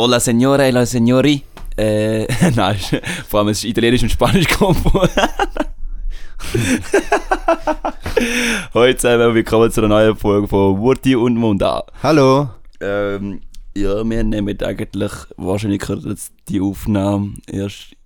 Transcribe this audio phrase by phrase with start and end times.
[0.00, 1.42] Hola Signore, la Signori.
[1.76, 2.76] Äh, nein,
[3.26, 5.02] vor allem es ist Italienisch und Spanisch Kompo.
[8.74, 11.84] Heute zusammen, willkommen zu einer neuen Folge von Wurti und Munda.
[12.00, 12.48] Hallo.
[12.80, 13.40] Ähm,
[13.76, 17.96] ja, wir nehmen eigentlich, wahrscheinlich jetzt die Aufnahme erst,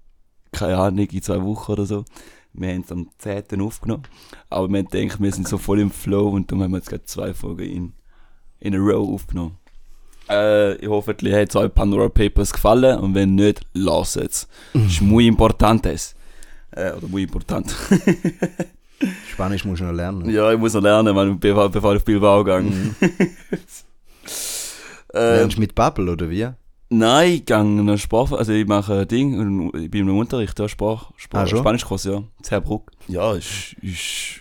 [0.51, 2.07] keine Ahnung, in zwei Wochen oder so.
[2.55, 3.61] Wir haben es am 10.
[3.61, 4.05] aufgenommen.
[4.49, 7.05] Aber wir denken, wir sind so voll im Flow und darum haben wir jetzt gerade
[7.05, 7.93] zwei Folgen in,
[8.61, 9.59] in a row aufgenommen.
[10.29, 14.49] Äh, ich hoffe, hat euch Pandora Papers gefallen und wenn nicht, lasst es.
[14.75, 16.15] ist muy importantes.
[16.71, 17.75] Äh, oder muy important.
[19.33, 20.31] Spanisch muss ich noch lernen.
[20.31, 22.61] ja, ich muss noch lernen, weil bevor, bevor ich auf Bilbao gehe.
[22.61, 22.95] Mhm.
[23.01, 23.11] ähm,
[25.13, 26.49] Lernst du mit Bubble oder wie?
[26.95, 30.59] Nein, ich gehe noch Sprach, also ich mache ein Ding, und ich bin im Unterricht,
[30.59, 31.47] ja, Sprach, Sprach, Ah?
[31.47, 32.91] Spanischkurs, ja, Zerrbruck.
[33.09, 33.99] Ja, ist, ist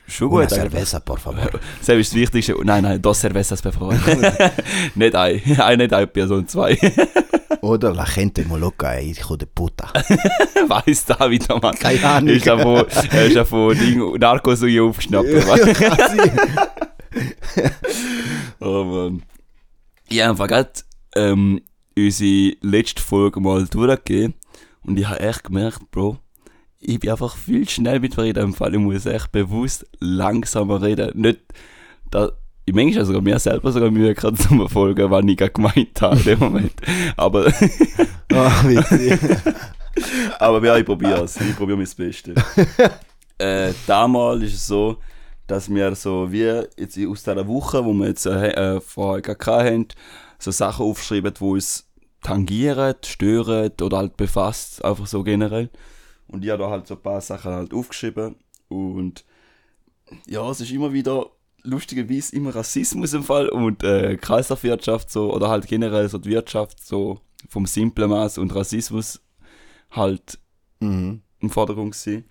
[0.08, 0.54] schon Una gut.
[0.54, 0.72] eigentlich.
[0.74, 1.50] cerveza, por favor.
[1.80, 2.56] Das ist das Wichtigste.
[2.64, 3.94] Nein, nein, dos cervezas, por favor.
[4.96, 6.78] nicht ein, ein, nicht ein Bier, sondern zwei.
[7.62, 9.88] Oder la gente mo loca, ey, hijo de puta.
[10.68, 11.76] Weiss da wieder, Mann.
[11.76, 12.36] Keine Ahnung.
[12.36, 15.30] Ist ja von, er ist ja von Ding, Narcos hier aufgeschnappt.
[15.48, 15.60] Mann.
[18.60, 19.24] Oh Mann.
[20.12, 20.72] Habe einfach gerade
[21.16, 21.62] ähm,
[21.98, 24.34] unsere letzte Folge mal durchgegeben
[24.84, 26.18] und ich habe echt gemerkt, Bro,
[26.80, 28.74] ich bin einfach viel schnell mit reden im Fall.
[28.74, 31.12] Ich muss echt bewusst langsamer reden.
[31.14, 31.42] Nicht,
[32.10, 32.32] da,
[32.66, 36.18] ich manchmal sogar mir selber sogar Mühe gerade zum Folgen, was ich gerade gemeint habe
[36.18, 36.74] in dem Moment.
[37.18, 37.52] Aber,
[38.34, 39.20] Ah, witzig.
[40.40, 41.40] aber ja, ich probiere es.
[41.40, 42.36] Ich probiere mein Bestes.
[43.38, 44.98] äh, damals ist es so,
[45.48, 46.44] dass wir so wie
[46.78, 49.88] jetzt aus dieser Woche, wo wir jetzt äh, äh, vorher gerade haben,
[50.42, 51.88] so Sachen aufschreiben, die uns
[52.22, 55.70] tangieren, stören oder halt befasst, einfach so generell.
[56.28, 58.36] Und ich habe da halt so ein paar Sachen halt aufgeschrieben
[58.70, 59.26] und
[60.28, 61.28] ja, es ist immer wieder
[61.64, 66.84] lustigerweise immer Rassismus im Fall und äh, Kreislaufwirtschaft so oder halt generell so die Wirtschaft
[66.86, 69.22] so vom simplen Maß und Rassismus
[69.92, 70.40] halt
[70.80, 71.22] Mhm.
[71.40, 72.26] im Vordergrund gewesen.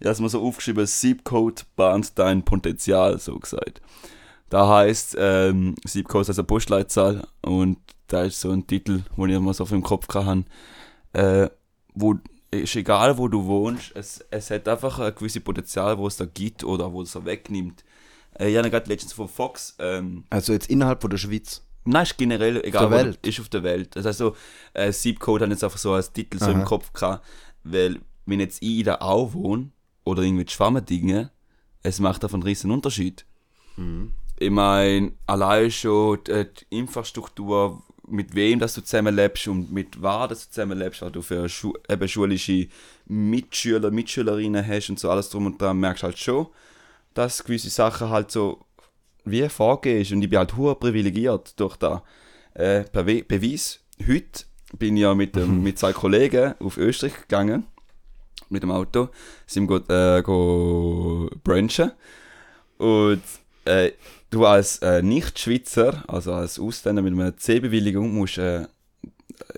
[0.00, 3.80] Ja, hast mir so aufgeschrieben, Siebcode bahnt dein Potenzial, so gesagt.
[4.54, 7.76] Da heißt ähm, Siebcode ist also Postleitzahl und
[8.06, 10.44] da ist so ein Titel, wo ich immer so auf dem Kopf hatte,
[11.12, 11.48] äh,
[11.92, 12.14] wo
[12.52, 16.26] ist egal, wo du wohnst, es, es hat einfach ein gewisses Potenzial, wo es da
[16.26, 17.82] gibt oder wo es so wegnimmt.
[18.38, 21.66] Äh, ich habe gerade letztens von Fox ähm, Also jetzt innerhalb von der Schweiz.
[21.84, 23.18] Nein, ist generell, egal der Welt?
[23.22, 23.96] du- ist auf der Welt.
[23.96, 24.36] Also, also
[24.72, 26.64] äh, Siebcode hat jetzt einfach so als Titel so im Aha.
[26.64, 27.26] Kopf gehabt,
[27.64, 29.70] weil wenn jetzt ich da auch wohne
[30.04, 31.32] oder irgendwie Schwammendinge,
[31.82, 33.26] es macht einfach einen riesen Unterschied.
[34.38, 40.46] Ich meine, allein schon die, die Infrastruktur, mit wem dass du zusammenlebst und mit dass
[40.46, 42.68] du zusammenlebst, was du für Schu eben schulische
[43.06, 46.48] Mitschüler, Mitschülerinnen hast und so alles drum und dran, merkst halt schon,
[47.14, 48.60] dass gewisse Sachen halt so
[49.24, 52.02] wie vorgehst und ich bin halt hoch privilegiert durch da
[52.54, 53.80] äh, We- Beweis.
[54.06, 54.44] Heute
[54.78, 57.64] bin ich ja mit, dem, mit zwei Kollegen auf Österreich gegangen
[58.50, 59.08] mit dem Auto,
[59.46, 61.92] sind go, äh, go brunchen.
[62.78, 63.22] Und
[63.64, 63.92] äh,
[64.34, 68.66] du als äh, Nicht-Schweizer, also als Ausländer mit einer C-Bewilligung musst, äh,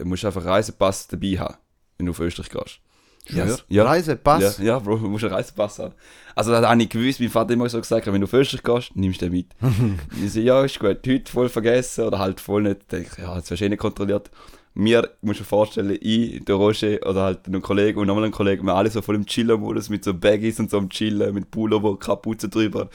[0.04, 1.56] musst einfach Reisepass dabei haben,
[1.98, 2.81] wenn du auf Österreich gehst.
[3.28, 3.59] Schwör?
[3.69, 3.84] Ja.
[3.84, 4.59] Reisepass?
[4.59, 5.94] Ja, ja, Bro, du musst einen Reisepass haben.
[6.34, 8.97] Also, das habe ich gewusst, mein Vater immer so gesagt, wenn du auf Österreich gehst,
[8.97, 9.48] nimmst du den mit.
[10.25, 12.92] ich so, ja, ist gut, heute voll vergessen oder halt voll nicht.
[12.92, 14.31] Ich, ja, jetzt wirst du eh nicht kontrolliert.
[14.78, 18.31] Mir, musst du dir vorstellen, ich, der Roger oder halt ein Kollege und nochmal ein
[18.31, 21.50] Kollege, wir alle so voll im Chiller-Modus mit so Baggies und so am Chillen, mit
[21.50, 22.91] Pullover, Kapuze drüber,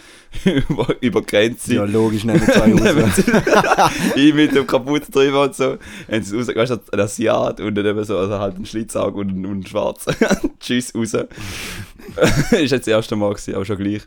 [0.45, 1.73] über, über Grenze.
[1.73, 3.23] Ja, logisch, nehmen zwei raus.
[4.15, 5.77] ich mit dem Kapuze drüber und so.
[6.11, 9.17] Haben sie raus, weißt du, ein Asiat und dann eben so, also halt ein Schlitzauge
[9.19, 10.05] und, ein- und ein Schwarz.
[10.59, 11.15] Tschüss, raus.
[11.15, 11.27] ist
[12.51, 14.03] jetzt das erste Mal gewesen, aber schon gleich.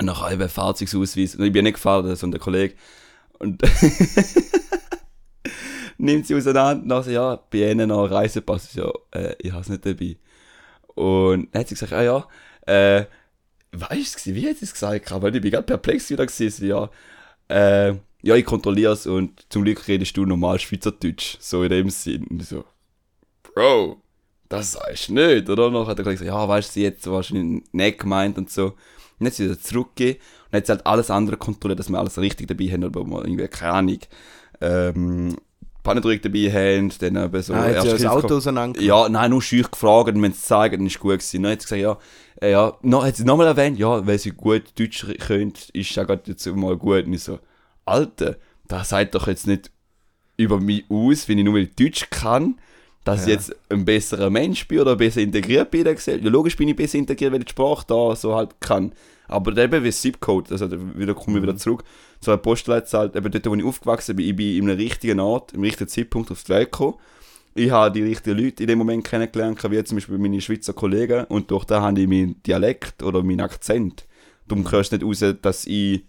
[0.00, 1.36] Und nachher eben Fahrzeugsausweis.
[1.36, 2.74] Und ich bin nicht gefahren, sondern der Kollege.
[3.38, 3.62] Und
[5.98, 8.72] nimmt sie auseinander, nachher so, ja, bei ihnen noch Reisepass.
[8.72, 10.16] So, äh, ich habe es nicht dabei.
[10.94, 12.28] Und dann hat sie gesagt, ah ja,
[12.66, 13.06] äh,
[13.72, 15.10] weißt du, wie hat sie es gesagt?
[15.10, 16.66] Weil ich bin gerade perplex wieder gewesen.
[16.66, 16.90] Ja,
[17.48, 21.36] äh, ja, ich kontrolliere es und zum Glück redest du normal Schweizerdeutsch.
[21.40, 22.26] So in dem Sinn.
[22.28, 22.64] Und so,
[23.42, 24.00] Bro,
[24.48, 25.66] das sagst du nicht, oder?
[25.66, 28.66] Und dann hat er gesagt, ja, weißt du, sie hat wahrscheinlich nicht gemeint und so.
[28.66, 28.76] Und
[29.20, 32.18] dann sie wieder zurückgegeben und dann hat sie halt alles andere kontrolliert, dass wir alles
[32.18, 33.98] richtig dabei haben, aber irgendwie, keine Ahnung,
[34.60, 35.36] ähm,
[35.84, 38.80] Pannendrück dabei haben, dann eben so Ah, ja das Auto auseinander.
[38.80, 41.42] ja, nein, nur schüch gefragt wenn sie es zeigen, dann ist es gut gewesen.
[41.44, 42.00] Dann hat sie gesagt,
[42.42, 46.02] ja, ja, noch, hat sie nochmal erwähnt, ja, weil sie gut Deutsch können, ist ja
[46.02, 47.06] gerade jetzt mal gut.
[47.06, 47.38] Und ich so,
[47.84, 48.36] Alter,
[48.66, 49.70] das sagt doch jetzt nicht
[50.36, 52.58] über mich aus, wenn ich nur Deutsch kann,
[53.04, 56.24] dass ich jetzt ein besserer Mensch bin oder besser integriert bin in der Gesellschaft.
[56.24, 58.92] Ja, logisch bin ich besser integriert, weil ich die Sprache da so halt kann.
[59.28, 61.48] Aber eben wie Zip-Code, also da wieder komme ich Mhm.
[61.48, 61.84] wieder zurück
[62.24, 65.52] zu einer Postleitzahl, eben dort, wo ich aufgewachsen bin, ich bin in einem richtigen Ort,
[65.52, 66.94] im richtigen Zeitpunkt auf die Welt gekommen.
[67.54, 71.24] Ich habe die richtigen Leute in dem Moment kennengelernt, wie zum Beispiel meine Schweizer Kollegen,
[71.26, 74.06] und durch da habe ich meinen Dialekt oder meinen Akzent.
[74.48, 76.04] Darum hörst du nicht raus, dass ich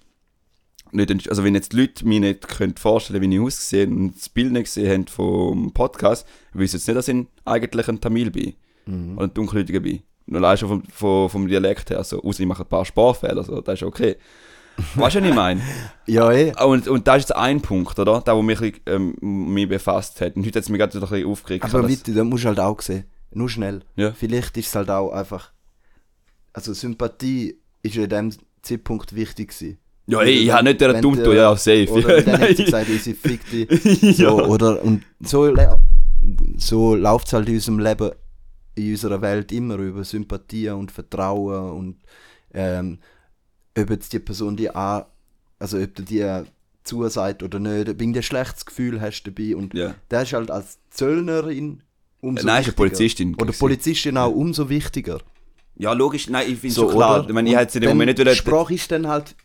[0.92, 4.30] nicht, also wenn jetzt die Leute mir nicht können vorstellen wie ich aussehe und das
[4.30, 8.54] Bild nicht gesehen haben vom Podcast, wissen jetzt nicht, dass ich eigentlich ein Tamil bin.
[8.86, 9.18] Mhm.
[9.18, 10.02] Oder ein Dunkelhäutiger bin.
[10.28, 13.44] Nur allein schon vom, vom, vom Dialekt her, so, außer ich mache ein paar Sprachfehler,
[13.44, 14.16] so, das ist okay.
[14.96, 15.62] Weißt du, was ich meine?
[16.06, 16.54] Ja, eh.
[16.64, 18.22] Und, und das ist jetzt ein Punkt, oder?
[18.22, 20.36] Der, der mich, ähm, mich befasst hat.
[20.36, 21.64] Und heute hat es mich gerade wieder ein bisschen aufgeregt.
[21.66, 23.06] Aber dass- bitte, da musst du halt auch sehen.
[23.32, 23.82] Nur schnell.
[23.96, 24.12] Ja.
[24.14, 25.52] Vielleicht ist es halt auch einfach.
[26.54, 28.32] Also Sympathie ist in dem
[28.62, 29.78] Zeitpunkt wichtig gewesen.
[30.08, 31.90] ja, ey, ich habe nicht der dumm ja, safe.
[31.92, 34.16] Oder dann hat sie gesagt, ich fick dich.
[34.18, 34.46] So, ja.
[34.46, 35.54] oder, und so,
[36.58, 38.12] so läuft es halt in unserem Leben,
[38.76, 41.98] in unserer Welt immer über Sympathie und Vertrauen und
[42.54, 43.00] ähm,
[43.78, 45.06] ob jetzt die Person die an,
[45.60, 46.44] also ob du die
[46.84, 49.96] zusagt oder nicht, ob du ein schlechtes Gefühl hast dabei und ja.
[50.12, 51.82] der ist halt als Zöllnerin
[52.22, 52.76] umso Nein, ist eine wichtiger.
[52.76, 53.36] Polizistin.
[53.36, 53.54] Oder.
[53.54, 55.20] Polizistin auch umso wichtiger.
[55.78, 57.20] Ja, logisch, nein, ich finde So, schon klar.
[57.20, 57.28] oder?
[57.28, 58.36] Ich meine, ich es in dem Moment nicht.
[58.38, 59.36] Sprache ist dann halt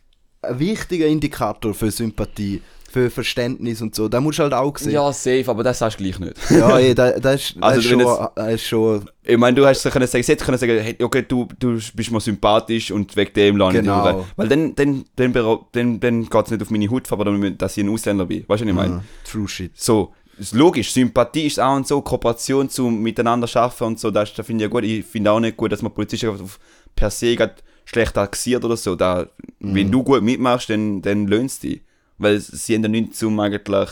[0.43, 2.62] ein wichtiger Indikator für Sympathie,
[2.93, 4.09] für Verständnis und so.
[4.09, 4.93] Da musst du halt auch sehen.
[4.93, 6.35] Ja, safe, aber das sagst du gleich nicht.
[6.51, 9.65] Ja, ey, da, das ist, das Also, ist schon, das ist schon Ich meine, du
[9.67, 13.15] hast können sagen, sie hätte können sagen, hey, okay, du, du bist mir sympathisch und
[13.17, 14.03] wegen dem lande ich Genau.
[14.05, 14.27] dich durch.
[14.37, 15.33] Weil dann, dann, dann,
[15.73, 18.45] dann, dann geht es nicht auf meine Haut, aber dann, dass ich ein Ausländer bin.
[18.49, 18.97] Weißt du, was ich meine?
[18.97, 19.71] äh, True Shit.
[19.79, 24.35] So, ist logisch, Sympathie ist auch und so, Kooperation zum Miteinander schaffen und so, das,
[24.35, 24.85] das finde ich ja gut.
[24.85, 26.59] Ich finde auch nicht gut, dass man Polizisten auf,
[26.97, 27.37] per se
[27.85, 28.97] schlecht taxiert oder so.
[28.97, 29.27] Da,
[29.61, 31.83] Wenn du gut mitmachst, dann, dann löhnt es dich.
[32.20, 33.88] Weil sie haben ja nichts zum eigentlich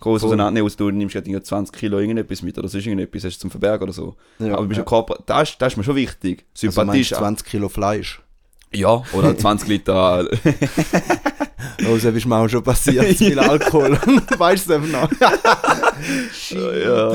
[0.00, 3.40] groß auseinandernehmen, außer du nimmst gerade 20 Kilo irgendetwas mit oder sonst irgendetwas hast du
[3.40, 4.16] zum Verbergen oder so.
[4.38, 4.82] Ja, Aber du bist ja.
[4.82, 6.44] ja Kooper das, ist- das ist mir schon wichtig.
[6.62, 8.22] Also ist du 20 Kilo Fleisch?
[8.72, 10.24] Ja, oder 20 Liter.
[10.30, 13.92] Oh, das ist mir auch schon passiert, zu viel Alkohol.
[14.38, 15.10] weißt du es eben noch?
[16.50, 17.08] ja.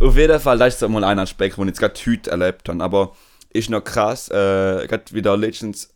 [0.00, 2.82] Auf jeden Fall, das ist mal ein Aspekt, den ich jetzt gerade heute erlebt habe.
[2.84, 3.16] Aber
[3.50, 5.90] ist noch krass, äh, gerade wieder letztens,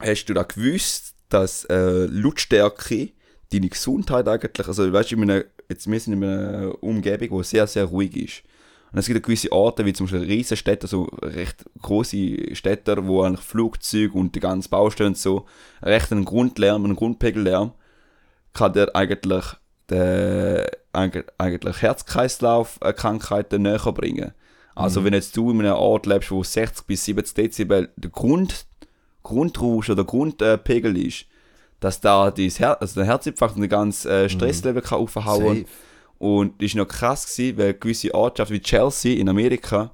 [0.00, 3.10] hast du da gewusst, dass äh, Lautstärke
[3.52, 7.44] deine Gesundheit eigentlich, also weißt du, in einer, jetzt wir sind in einer Umgebung, die
[7.44, 8.42] sehr, sehr ruhig ist.
[8.92, 13.44] Und es gibt gewisse Orte, wie zum Beispiel Riesenstädte, so recht große Städte, wo eigentlich
[13.44, 15.44] Flugzeuge und die ganzen Baustellen und so
[15.82, 17.72] recht einen Grundlärm, einen Grundpegellärm,
[18.54, 19.44] kann der eigentlich
[19.90, 24.32] der, eigentlich, Herz-Kreislauf-Krankheiten näher bringen.
[24.74, 28.66] Also wenn jetzt du in einem Ort lebst, wo 60 bis 70 Dezibel der Grund,
[29.22, 31.26] Grundrausch oder Grundpegel ist,
[31.80, 35.66] dass da das Her also der Herzinfarkt und der ganze äh, Stresslevel kann aufhauen Safe.
[36.18, 39.90] und das war noch krass, gewesen, weil gewisse Ortschaften wie Chelsea in Amerika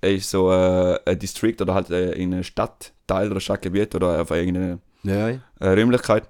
[0.00, 4.30] ist so äh, ein District oder halt äh, in einem Stadtteil oder Stadtgebiet oder auf
[4.30, 5.38] irgendeine Ja, ja.
[5.60, 6.24] äh, Räumlichkeit,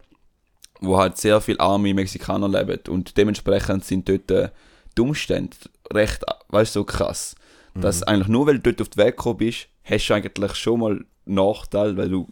[0.80, 4.50] wo halt sehr viele arme Mexikaner leben und dementsprechend sind dort äh,
[4.96, 5.56] die Umstände
[5.92, 7.34] recht, weißt du, so krass.
[7.74, 10.80] Dass eigentlich nur weil du dort auf die Welt gekommen bist, hast du eigentlich schon
[10.80, 12.28] mal Nachteil, weil du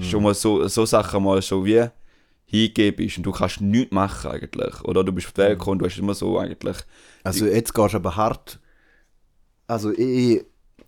[0.00, 1.88] schon mal so, so Sachen mal so wie
[2.46, 4.82] hingeben bist und du kannst nichts machen eigentlich.
[4.84, 6.76] Oder du bist auf die Welt gekommen und du hast immer so eigentlich
[7.22, 8.58] Also jetzt gehst du aber hart.
[9.66, 10.44] Also ich,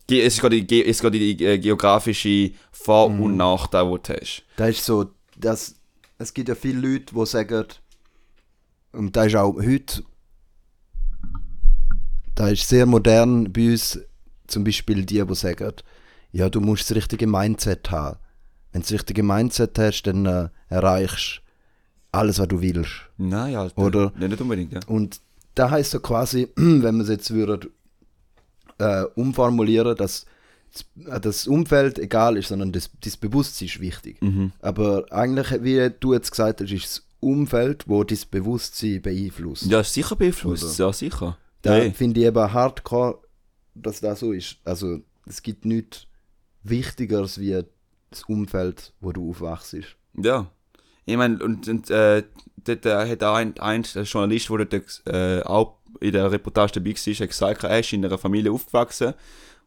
[0.08, 4.43] Es ist gerade die, es die äh, geografische Vor- und Nachteile, die du hast.
[4.56, 5.75] da ist so, dass
[6.19, 7.64] es gibt ja viele Leute, die sagen,
[8.93, 10.02] und da ist auch heute,
[12.35, 13.99] da ist sehr modern bei uns,
[14.47, 15.73] zum Beispiel die, die sagen,
[16.32, 18.18] ja, du musst das richtige Mindset haben.
[18.72, 21.42] Wenn du das richtige Mindset hast, dann äh, erreichst
[22.12, 22.90] du alles, was du willst.
[23.18, 24.80] Nein, ja, Oder- nicht unbedingt, ja.
[24.87, 25.20] Und
[25.54, 27.68] da heißt so quasi, wenn man es jetzt würde
[28.78, 30.25] äh, umformulieren, dass
[30.72, 34.20] das- äh, das Umfeld egal ist, sondern das, das Bewusstsein ist wichtig.
[34.22, 34.52] Mhm.
[34.60, 39.66] Aber eigentlich, wie du jetzt gesagt hast, ist das Umfeld, wo das Bewusstsein beeinflusst.
[39.66, 41.37] Ja, sicher beeinflusst, ja, sicher.
[41.62, 41.92] Da Hey.
[41.92, 43.18] finde ich eben hardcore,
[43.75, 44.56] dass das so ist.
[44.64, 46.06] Also es gibt nichts
[46.62, 47.62] Wichtigeres wie
[48.11, 49.76] das Umfeld, wo du aufwachst.
[50.17, 50.50] Ja.
[51.07, 52.23] Ich meine, und, und äh,
[52.64, 56.90] dort äh, hat auch ein, ein Journalist, der dort äh, auch in der Reportage dabei
[56.90, 59.14] war, hat gesagt, er ist in einer Familie aufgewachsen,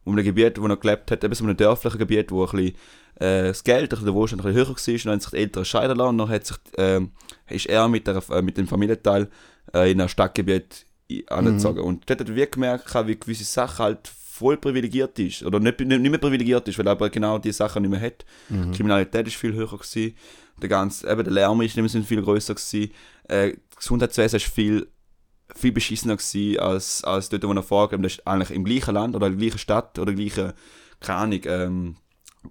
[0.04, 2.74] um einem Gebiet, wo er gelebt hat, eben so einem dörflichen Gebiet, wo ein bisschen,
[3.16, 5.30] äh, das Geld, ein bisschen der Wohlstand ein bisschen höher war, und dann haben sich
[5.30, 7.10] die Eltern scheiden lassen, und dann hat sich, ähm,
[7.48, 9.28] ist er mit, der, äh, mit dem Familienteil
[9.74, 11.80] äh, in ein Stadtgebiet i- angezogen.
[11.80, 15.44] Und dort hat er wirklich gemerkt, wie gewisse Sachen halt voll privilegiert ist.
[15.44, 18.24] Oder nicht, nicht, mehr privilegiert ist, weil er aber genau die Sachen nicht mehr hat.
[18.48, 20.16] Die Kriminalität ist viel höher gewesen.
[20.60, 22.90] Der ganze, eben der Lärm ist nicht mehr viel größer gewesen.
[23.28, 24.88] Äh, das Gesundheitswesen ist viel
[25.54, 29.26] viel beschissener gewesen als, als dort, wo er Das ist eigentlich im gleichen Land oder
[29.26, 30.52] in der gleichen Stadt oder gleichen,
[31.00, 31.96] keine Ahnung, ähm,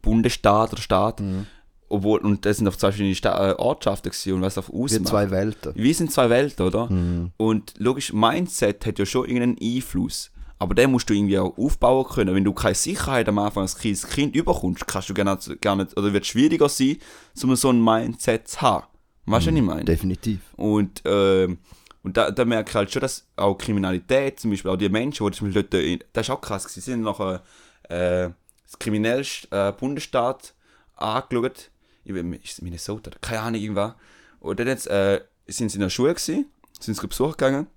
[0.02, 1.20] Bundesstaat oder Staat.
[1.20, 1.48] Mhm.
[1.90, 5.08] Obwohl, und das sind auf zwei verschiedene Sta äh, Ortschaften gewesen und was auf ausmacht.
[5.08, 5.74] zwei Welten.
[5.76, 6.90] Wir sind zwei Welten, oder?
[6.90, 7.32] Mhm.
[7.38, 10.32] Und logisch, Mindset hat ja schon irgendeinen Einfluss.
[10.60, 12.36] Aber den musst du irgendwie auch aufbauen können.
[12.36, 15.76] Wenn du keine Sicherheit am Anfang als kleines Kind überkommst, kannst du gar nicht, gar
[15.76, 16.98] nicht oder wird es schwieriger sein,
[17.42, 18.86] um so ein Mindset zu haben.
[19.26, 19.86] Weißt du, was ich meine?
[19.86, 20.40] Definitiv.
[20.56, 21.60] Und, ähm,
[22.04, 25.26] und da, da merke ich halt schon, dass auch Kriminalität, zum Beispiel auch die Menschen,
[25.26, 27.42] die zum Beispiel dort, in, das ist auch krass, sie sind nachher
[27.84, 28.30] äh,
[28.66, 30.54] das kriminellste äh, Bundesstaat
[30.96, 31.70] angeschaut,
[32.04, 33.94] ich weiß, ist es Minnesota, keine Ahnung, irgendwas.
[34.42, 36.48] Und dann jetzt, äh, sind sie in der Schule gewesen,
[36.80, 37.68] sind sie besuchen gegangen,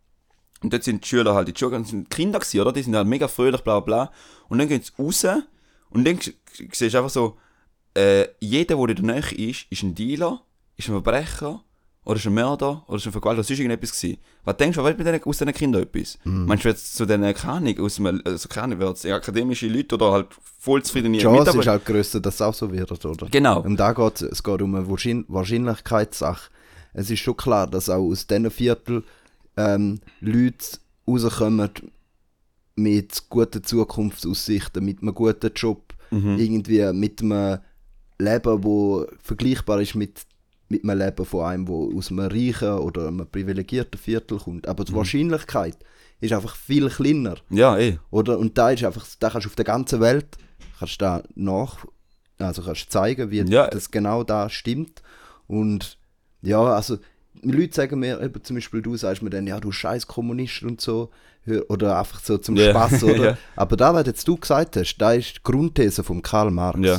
[0.67, 2.73] und dort sind die Schüler halt in die Schule gegangen, das sind Kinder gewesen, oder?
[2.73, 4.13] Die sind halt mega fröhlich, bla bla bla.
[4.49, 5.25] Und dann gehen sie raus,
[5.91, 6.19] und dann
[6.73, 7.37] siehst du einfach so,
[7.97, 10.43] äh, jeder, der in der Nähe ist, ist ein Dealer,
[10.77, 11.63] ist ein Verbrecher,
[12.05, 14.19] oder ist ein Mörder, oder ist ein Vergewaltiger, ist irgendetwas gewesen.
[14.45, 16.19] Was denkst du, was mit denen, aus diesen Kindern etwas?
[16.25, 20.11] Meinst du jetzt zu diesen, keine Ahnung, aus dem, also keine wird's akademische Leute oder
[20.11, 20.27] halt
[20.59, 21.61] voll zufriedene Die Chance Mitarbeiter?
[21.61, 23.29] ist halt grösser, dass es auch so wird, oder?
[23.29, 23.61] Genau.
[23.61, 26.51] Und da geht es geht um eine Wahrschein Wahrscheinlichkeitssache.
[26.93, 29.05] Es ist schon klar, dass auch aus diesen Viertel
[29.57, 31.71] ähm, Leute rauskommen
[32.77, 36.39] mit guten Zukunftsaussichten, mit einem guten Job, Mhm.
[36.39, 37.59] irgendwie mit einem
[38.19, 40.23] Leben, wo vergleichbar ist mit,
[40.69, 44.69] mit einem Leben von einem, wo aus einem reichen oder einem privilegierten Viertel kommt.
[44.69, 44.97] Aber die Mhm.
[44.97, 45.77] Wahrscheinlichkeit
[46.21, 47.35] ist einfach viel kleiner.
[47.51, 47.99] Ja, eh.
[48.11, 48.39] Oder?
[48.39, 50.27] Und da ist einfach, da kannst du auf der ganzen Welt
[50.79, 51.85] kannst da nach,
[52.39, 53.67] also kannst zeigen, wie Ja.
[53.69, 55.03] das genau da stimmt.
[55.49, 55.99] Und
[56.43, 56.99] ja, also
[57.43, 60.81] Leute sagen mir, eben zum Beispiel du sagst mir dann, ja, du scheiß Kommunist und
[60.81, 61.11] so,
[61.69, 62.71] oder einfach so zum Ja.
[62.71, 63.25] Spaß, oder?
[63.25, 63.38] Ja.
[63.55, 66.81] Aber da, was jetzt du gesagt hast, da ist die Grundthese von Karl Marx.
[66.81, 66.95] Ja.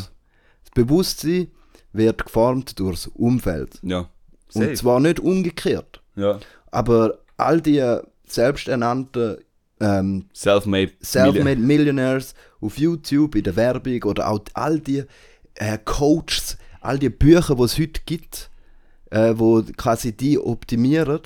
[0.64, 1.48] Das Bewusstsein
[1.94, 3.80] wird geformt durchs Umfeld.
[3.82, 4.10] Ja.
[4.54, 4.74] Und Safe.
[4.74, 6.02] zwar nicht umgekehrt.
[6.16, 6.40] Ja.
[6.72, 7.84] Aber all die
[8.26, 9.38] selbsternannten
[9.80, 10.94] ähm, Self-made.
[11.04, 15.04] Self-Made Millionaires auf YouTube, in der Werbung oder auch all die
[15.56, 18.50] äh, Coaches, all die Bücher, die es heute gibt,
[19.10, 21.22] äh, wo quasi die optimieren,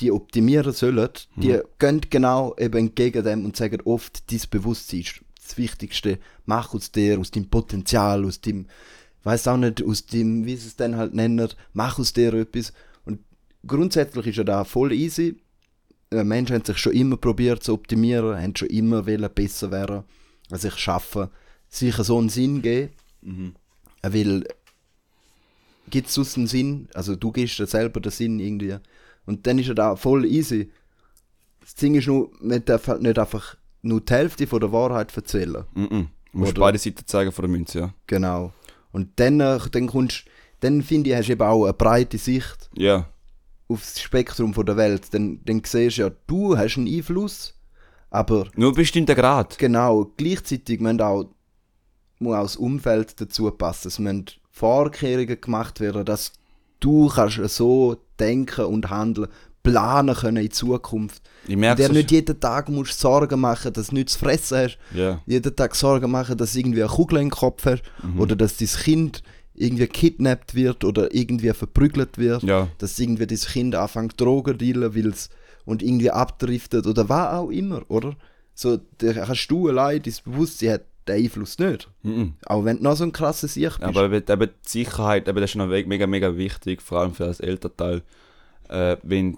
[0.00, 5.20] die optimieren sollen, die gehen genau eben entgegen dem und sagen oft, dein Bewusstsein ist
[5.40, 6.18] das Wichtigste.
[6.44, 8.66] Mach aus dir, aus deinem Potenzial, aus dem,
[9.22, 12.72] weiß auch nicht, aus dem, wie sie es dann halt nennen, mach aus dir etwas.
[13.04, 13.20] Und
[13.66, 15.36] grundsätzlich ist ja da voll easy.
[16.10, 20.04] Äh, Menschen haben sich schon immer probiert zu optimieren, haben schon immer wollen besser werden,
[20.50, 21.28] sich schaffen,
[21.68, 22.90] sich so einen Sinn geben.
[24.02, 24.44] Äh, Weil
[25.90, 26.88] gibt es sonst einen Sinn?
[26.94, 28.76] Also du gibst dir selber den Sinn irgendwie.
[29.24, 30.70] Und dann ist er da voll easy.
[31.60, 35.16] Das Ding ist nur, man darf halt nicht einfach nur die Hälfte von der Wahrheit
[35.16, 35.64] erzählen.
[35.74, 36.08] Mhm.
[36.32, 37.94] Du musst Oder- beide Seiten zeigen von der Münze, ja.
[38.06, 38.52] Genau.
[38.92, 40.24] Und dann, äh, dann kommst
[40.60, 43.08] dann finde ich, hast du eben auch eine breite Sicht Ja.
[43.68, 45.12] aufs Spektrum von der Welt.
[45.12, 47.54] Dann, dann siehst du ja, du hast einen Einfluss,
[48.10, 49.58] aber Nur einen bestimmten Grad.
[49.58, 51.28] Genau, gleichzeitig müssen auch,
[52.20, 53.88] muss auch das Umfeld dazu passen.
[53.88, 56.32] Es müssen Vorkehrungen gemacht werden, dass
[56.80, 59.28] du kannst so denken und handeln,
[59.62, 61.22] planen können in Zukunft.
[61.46, 64.78] Ich merke Der nicht jeden Tag musst Sorgen machen, dass du nichts zu fressen hast.
[64.94, 65.20] Ja.
[65.26, 67.82] Jeden Tag Sorgen machen, dass du irgendwie eine Kugel im Kopf hast.
[68.02, 68.18] Mhm.
[68.18, 69.22] Oder dass dein Kind
[69.52, 72.42] irgendwie kidnappt wird oder irgendwie verprügelt wird.
[72.42, 72.68] Ja.
[72.78, 75.28] Dass irgendwie dein Kind anfängt Drogen zu dealen will's
[75.66, 78.16] und irgendwie abdriftet oder was auch immer, oder?
[78.54, 81.88] So, da hast du allein, dein Bewusstsein hat den Einfluss nicht.
[82.02, 82.34] Mhm.
[82.46, 83.82] Auch wenn du noch so ein krasses Sicht bist.
[83.82, 87.26] Aber eben, eben die Sicherheit, eben, das ist noch mega, mega wichtig, vor allem für
[87.26, 88.02] das Elternteil.
[88.68, 89.36] Äh, wenn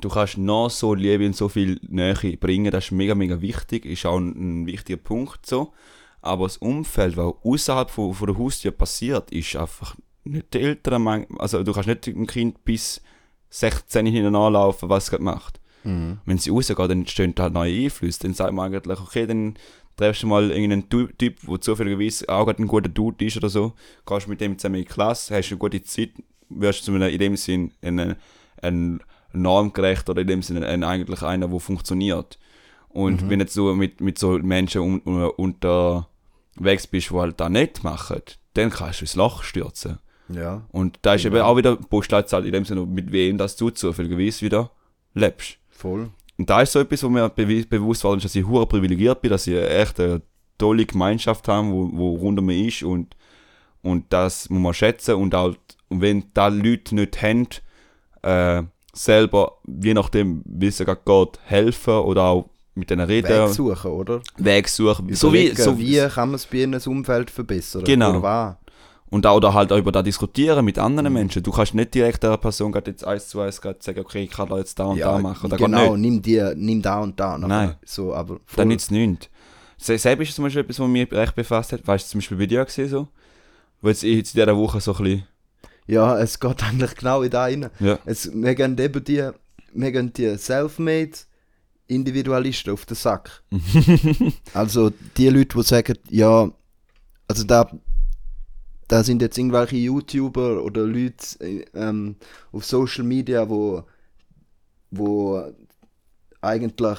[0.00, 3.84] du, kannst noch so Liebe und so viel Nähe bringen, das ist mega, mega wichtig,
[3.84, 5.72] ist auch ein, ein wichtiger Punkt so.
[6.20, 11.26] Aber das Umfeld, was außerhalb von, von der Haustür passiert, ist einfach nicht die Eltern,
[11.38, 13.02] also du kannst nicht dem Kind bis
[13.50, 15.60] 16 hinten anlaufen, was es gerade macht.
[15.84, 16.18] Mhm.
[16.24, 18.20] Wenn sie rausgeht, dann entstehen halt neue Einflüsse.
[18.20, 19.54] Dann sagt man eigentlich, okay, dann
[19.96, 23.74] triffst du mal irgendeinen Typ, der zufälligerweise auch gerade ein guter Dude ist oder so,
[24.06, 26.10] gehst mit dem zusammen in die Klasse, hast eine gute Zeit,
[26.48, 28.16] wirst einem, in dem Sinn ein,
[28.60, 29.00] ein
[29.32, 32.38] normgerecht oder in dem Sinne ein, eigentlich einer, der funktioniert.
[32.88, 37.48] Und wenn jetzt du mit, mit so Menschen un, un, unterwegs bist, die halt da
[37.48, 38.20] nicht machen,
[38.54, 39.98] dann kannst du ins Loch stürzen.
[40.28, 40.62] Ja.
[40.70, 44.42] Und da ist eben auch wieder Postleitzahl in dem Sinne, mit wem das du zufälligerweise
[44.42, 44.70] wieder
[45.14, 45.58] lebst.
[45.70, 46.10] Voll.
[46.38, 49.46] Und da ist so etwas, wo mir bewusst war, dass ich hure privilegiert bin, dass
[49.46, 50.22] ich echt eine
[50.58, 53.16] tolle Gemeinschaft habe, wo, wo rund um mich ist und,
[53.82, 55.54] und das muss man schätzen und auch,
[55.88, 57.48] und wenn da Leute nicht haben,
[58.22, 58.62] äh,
[58.92, 63.54] selber, je nachdem, wie es gerade geht, helfen oder auch mit denen reden, Weg Weg,
[63.54, 64.22] suchen, oder?
[64.68, 65.14] suchen.
[65.14, 67.84] So wie, so wie kann man es bei ihnen das Umfeld verbessern?
[67.84, 68.10] Genau.
[68.10, 68.56] Oder was?
[69.12, 71.42] Und auch da halt auch über da diskutieren mit anderen Menschen.
[71.42, 74.30] Du kannst nicht direkt einer Person gerade jetzt eins zu eins gerade sagen, okay, ich
[74.30, 75.50] kann da jetzt da und da machen.
[75.50, 77.36] Da geht genau, nimm, die, nimm da und da.
[77.36, 77.74] Nein.
[77.84, 78.56] So, aber voll.
[78.56, 79.28] Dann nützt es nichts.
[79.76, 81.86] Se- Selber ist es zum Beispiel etwas, was mich recht befasst hat.
[81.86, 83.08] Weißt du, zum Beispiel bei dir gesehen so?
[83.82, 85.26] Jetzt ich jetzt in dieser Woche so ein bisschen.
[85.86, 87.68] Ja, es geht eigentlich genau in da rein.
[87.80, 87.98] Ja.
[88.06, 89.28] Es, wir gehen eben die,
[89.74, 91.12] wir gehen die Selfmade
[91.86, 93.42] Individualisten auf den Sack.
[94.54, 96.50] also die Leute, die sagen, ja,
[97.28, 97.70] also da,
[98.92, 102.16] da sind jetzt irgendwelche YouTuber oder Leute äh, ähm,
[102.52, 103.84] auf Social Media, wo,
[104.90, 105.42] wo
[106.42, 106.98] eigentlich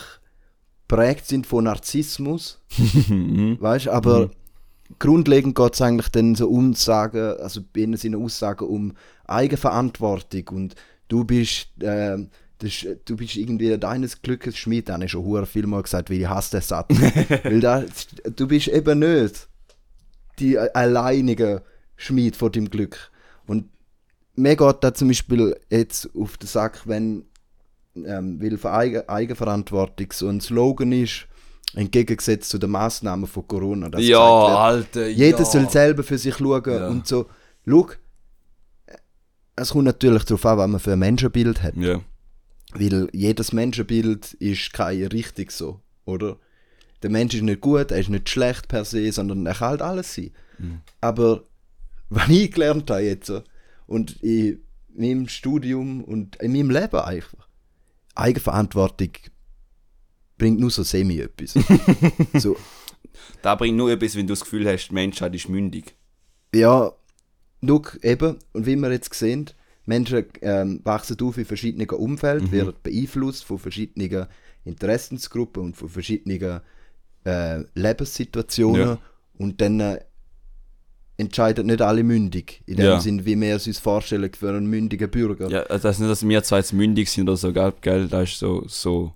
[0.87, 2.59] prägt sind von Narzissmus,
[3.59, 4.31] weißt aber
[4.97, 8.93] grundlegend geht es eigentlich dann so um Sagen, also ihnen sind Aussagen um
[9.25, 10.75] Eigenverantwortung und
[11.09, 15.67] du bist, ähm, das, du bist irgendwie deines Glückes Schmied, habe ich schon hure viel
[15.67, 16.89] mal gesagt, weil ich hasse den Satz.
[17.43, 17.83] weil da,
[18.35, 19.47] du bist eben nicht
[20.39, 21.61] die alleinige
[22.03, 23.11] Schmied von deinem Glück.
[23.47, 23.69] Und
[24.35, 27.25] mir geht da zum Beispiel jetzt auf den Sack, wenn,
[27.95, 31.27] ähm, weil für Eigen, Eigenverantwortung so ein Slogan ist,
[31.75, 33.87] entgegengesetzt zu den Massnahmen von Corona.
[33.99, 35.07] ja, wird, Alter.
[35.07, 35.45] jeder ja.
[35.45, 36.87] soll selber für sich schauen Ja.
[36.87, 37.27] und so.
[37.67, 37.87] Schau,
[39.55, 41.75] es kommt natürlich darauf an, was man für ein Menschenbild hat.
[41.77, 42.01] Ja.
[42.73, 46.37] Weil jedes Menschenbild ist kein richtig so, oder?
[47.03, 49.81] Der Mensch ist nicht gut, er ist nicht schlecht per se, sondern er kann halt
[49.81, 50.31] alles sein.
[51.01, 51.43] Aber
[52.09, 53.41] was ich gelernt habe jetzt so,
[53.87, 54.61] und in
[54.95, 57.47] meinem Studium und in meinem Leben einfach,
[58.15, 59.09] Eigenverantwortung
[60.37, 61.53] bringt nur so semi etwas.
[62.41, 62.55] so,
[63.41, 65.95] Da bringt nur etwas, wenn du das Gefühl hast, die Menschheit ist mündig.
[66.53, 66.91] Ja,
[67.61, 69.49] look, eben, und wie wir jetzt sehen,
[69.85, 74.27] Menschen ähm, wachsen auf in verschiedenen Umfelden, werden beeinflusst von verschiedenen
[74.63, 76.61] Interessensgruppen und von verschiedenen
[77.25, 78.99] äh, Lebenssituationen Ja.
[79.37, 79.97] und dann
[81.17, 82.99] entscheiden nicht alle mündig, in dem Ja.
[82.99, 85.49] Sinn, wie wir es uns vorstellen für einen mündigen Bürger.
[85.49, 87.73] Ja, also das ist nicht, dass wir zwei jetzt mündig sind oder so, gell?
[87.81, 88.07] gell?
[88.07, 89.13] Das ist so, so,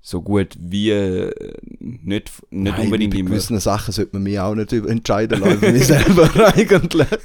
[0.00, 1.32] so gut wie äh,
[1.78, 3.30] nicht, nicht Nein, unbedingt bei immer.
[3.30, 7.06] gewissen Sachen sollte man mich auch nicht entscheiden lassen, für mich selber eigentlich.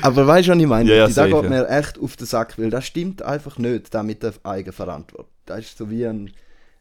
[0.00, 0.90] Aber weißt du, was ich meine?
[0.90, 1.48] Ja, ja, da geht ja.
[1.48, 5.30] mir echt auf den Sack, weil das stimmt einfach nicht, da mit der Eigenverantwortung.
[5.46, 6.30] Das ist so wie ein...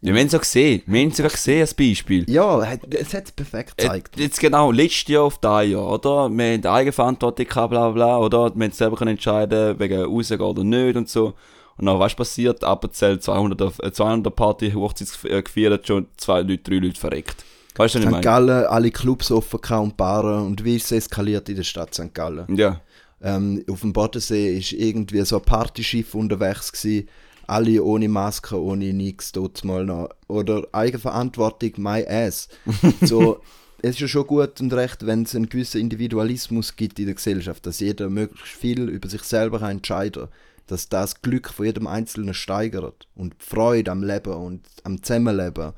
[0.03, 0.81] Ja, wir haben es ja gesehen.
[0.87, 2.27] Wir haben es sogar gesehen als Beispiel.
[2.27, 4.19] Ja, es hat es perfekt Äh, gezeigt.
[4.19, 6.27] Jetzt genau, letztes Jahr auf das Jahr, oder?
[6.29, 8.55] Wir haben Eigenverantwortung gehabt, bla bla bla, oder?
[8.55, 11.33] Wir haben selber können entscheiden, wegen rausgehen oder nicht und so.
[11.77, 12.63] Und dann, was passiert?
[12.63, 17.43] Appenzell 200, äh, 200 Party, Hochzeitsgefühl, gefeiert, schon zwei Leute, drei Leute verreckt.
[17.75, 18.11] Weißt du, was ich St.
[18.11, 18.23] meine?
[18.23, 21.93] Gallen, alle Clubs offen gehabt und Baren und wie ist es eskaliert in der Stadt
[21.93, 22.13] St.
[22.13, 22.45] Gallen?
[22.55, 22.81] Ja.
[23.23, 27.07] Ähm, auf dem Bodensee ist irgendwie so ein Partyschiff unterwegs gewesen,
[27.51, 30.09] alle ohne Maske, ohne nichts, dort mal noch.
[30.27, 32.47] Oder Eigenverantwortung, my ass.
[33.01, 33.41] so,
[33.81, 37.15] es ist ja schon gut und recht, wenn es einen gewissen Individualismus gibt in der
[37.15, 40.27] Gesellschaft, dass jeder möglichst viel über sich selber kann entscheiden
[40.67, 45.73] dass das Glück von jedem Einzelnen steigert und die Freude am Leben und am Zusammenleben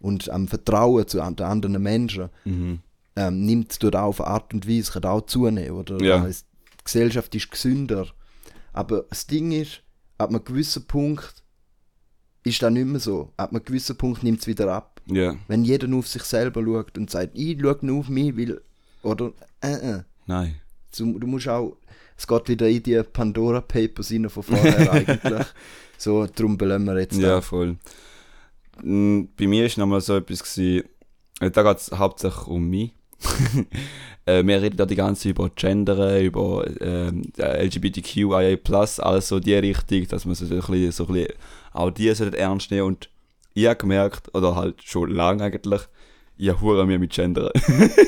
[0.00, 2.78] und am Vertrauen zu den anderen Menschen Mhm.
[3.16, 5.72] ähm, nimmt dort auch auf eine Art und Weise, kann auch zunehmen.
[5.72, 6.26] Oder Ja.
[6.26, 8.06] Die Gesellschaft ist gesünder.
[8.72, 9.82] Aber das Ding ist,
[10.20, 11.42] ab einem gewissen Punkt
[12.44, 13.32] ist das nicht mehr so.
[13.36, 15.00] Ab einem gewissen Punkt nimmt es wieder ab.
[15.06, 15.36] Ja.
[15.48, 18.60] Wenn jeder nur auf sich selber schaut und sagt, ich schaue nur auf mich, weil.
[19.02, 20.02] Oder, äh, äh.
[20.26, 20.56] Nein.
[20.96, 21.76] Du, du musst auch.
[22.16, 25.46] Es geht wieder in die Pandora Papers rein von vorher eigentlich.
[25.96, 27.40] So, darum belassen wir jetzt Ja, da.
[27.40, 27.78] voll.
[28.82, 30.84] Mm, Bei mir ist nochmal so etwas gewesen,
[31.40, 32.92] äh, da geht es hauptsächlich um mich.
[34.26, 38.58] äh, wir reden da die ganze Zeit über Gender, über ähm, LGBTQIA+,
[38.98, 41.32] alles so die Richtung, dass man so ein bisschen, so ein bisschen
[41.72, 43.10] auch die sollten ernst nehmen und
[43.54, 45.82] ich habe gemerkt, oder halt schon lange eigentlich,
[46.36, 47.52] ich hure mir mit Gender.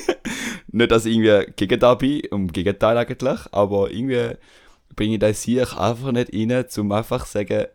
[0.69, 4.37] Nicht, dass ich irgendwie gegen da bin, im Gegenteil eigentlich, aber irgendwie
[4.97, 7.67] bringe ich das hier einfach nicht rein, um einfach zu sagen,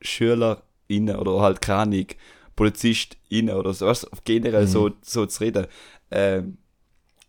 [0.00, 2.06] SchülerInnen oder halt keine Ahnung,
[2.56, 5.66] PolizistInnen oder so, weißt, du, generell so, so zu reden.
[6.10, 6.58] Ähm,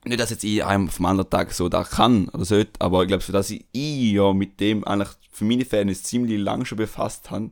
[0.05, 3.07] nicht, dass jetzt ich einem vom anderen Tag so da kann oder so, aber ich
[3.07, 6.77] glaube, für das ich, ich ja mit dem eigentlich für meine Fans ziemlich lange schon
[6.77, 7.51] befasst habe,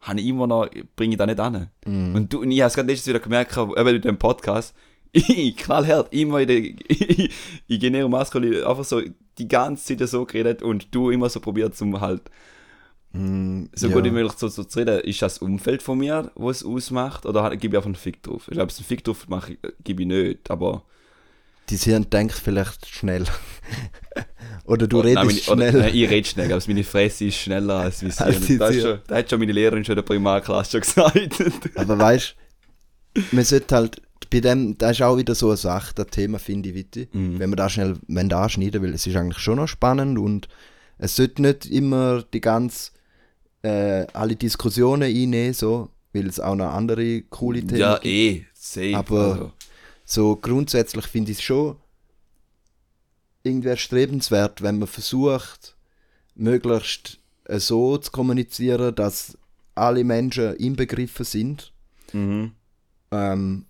[0.00, 1.70] habe ich immer noch, bringe ich da nicht an.
[2.14, 4.74] Und du, und ich habe es gerade letztes wieder gemerkt, eben mit dem Podcast,
[5.12, 6.58] ich, knallhart, immer in der,
[6.88, 9.00] ich generiere maskulin, einfach so
[9.38, 12.30] die ganze Zeit so geredet und du immer so probiert zum halt
[13.14, 13.94] Mm, so ja.
[13.94, 15.00] gut wie möglich so, so zu reden.
[15.00, 18.48] Ist das Umfeld von mir, wo es ausmacht, oder gebe ich einfach einen Fick drauf?
[18.48, 20.84] Ich glaube, einen Fick drauf mache ich, äh, gebe ich nicht, aber...
[21.70, 23.24] Die Hirn denkt vielleicht schnell.
[24.64, 25.70] oder du Oh, redest nein, meine, schnell.
[25.74, 28.46] Oder, nein, ich rede schnell, aber meine Fresse ist schneller als mein Als Hirn.
[28.46, 31.42] die Das, schon, das hat schon meine Lehrerin schon in der Primarklasse schon gesagt.
[31.76, 32.36] Aber weißt
[33.14, 36.38] du, man sollte halt bei dem, das ist auch wieder so eine Sache, das Thema
[36.38, 37.14] finde ich wichtig.
[37.14, 37.38] Mhm.
[37.38, 40.48] Wenn man da schnell wenn da anschneiden will, es ist eigentlich schon noch spannend und
[40.98, 42.92] es sollte nicht immer die ganz
[43.62, 48.06] äh, alle Diskussionen einnehmen, so, weil es auch noch andere coole Themen Ja, gibt.
[48.06, 48.96] eh, safe.
[48.96, 49.52] Aber- also.
[50.04, 51.76] So grundsätzlich finde ich es schon
[53.42, 55.76] irgendwie erstrebenswert, wenn man versucht,
[56.34, 59.36] möglichst äh, so zu kommunizieren, dass
[59.74, 61.72] alle Menschen inbegriffen sind.
[62.12, 62.52] Mhm.
[63.10, 63.66] Ähm,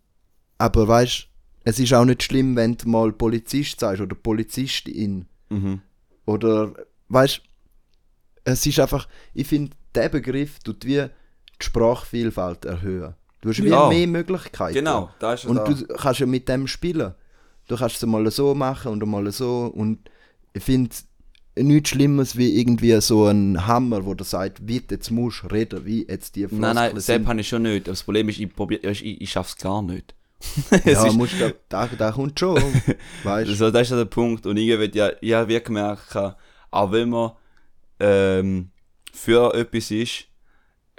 [0.59, 1.29] aber weißt
[1.67, 5.27] es ist auch nicht schlimm, wenn du mal Polizist sagst oder Polizistin.
[5.49, 5.81] Mhm.
[6.27, 6.75] Oder
[7.09, 7.41] weißt
[8.45, 11.09] es ist einfach, ich finde, der Begriff tut wie die
[11.65, 13.15] Sprachvielfalt erhöhen.
[13.45, 13.89] Du hast Ja.
[13.91, 14.73] mehr Möglichkeiten.
[14.75, 15.69] Genau, da ist es Und auch.
[15.69, 17.15] du kannst ja mit dem spielen.
[17.69, 19.71] Du kannst es mal so machen und mal so.
[19.75, 19.99] Und
[20.55, 20.91] ich finde
[21.57, 25.85] nichts Schlimmes wie irgendwie so ein Hammer, wo der sagt, wie jetzt musst du reden,
[25.85, 27.29] wie jetzt die Nein, nein, Floskeln Sepp sind.
[27.29, 27.87] habe ich schon nicht.
[27.87, 30.15] Das Problem ist, ich, probier, ich, ich schaffe es gar nicht.
[30.87, 32.57] Ja, ist, musst du, da, da kommt schon.
[33.25, 33.53] weißt du?
[33.53, 34.47] also, das ist ja der Punkt.
[34.47, 36.17] Und irgendwie, ja, ich habe wirklich gemerkt,
[36.71, 37.33] auch wenn man
[38.01, 38.71] ähm,
[39.13, 40.25] für etwas ist,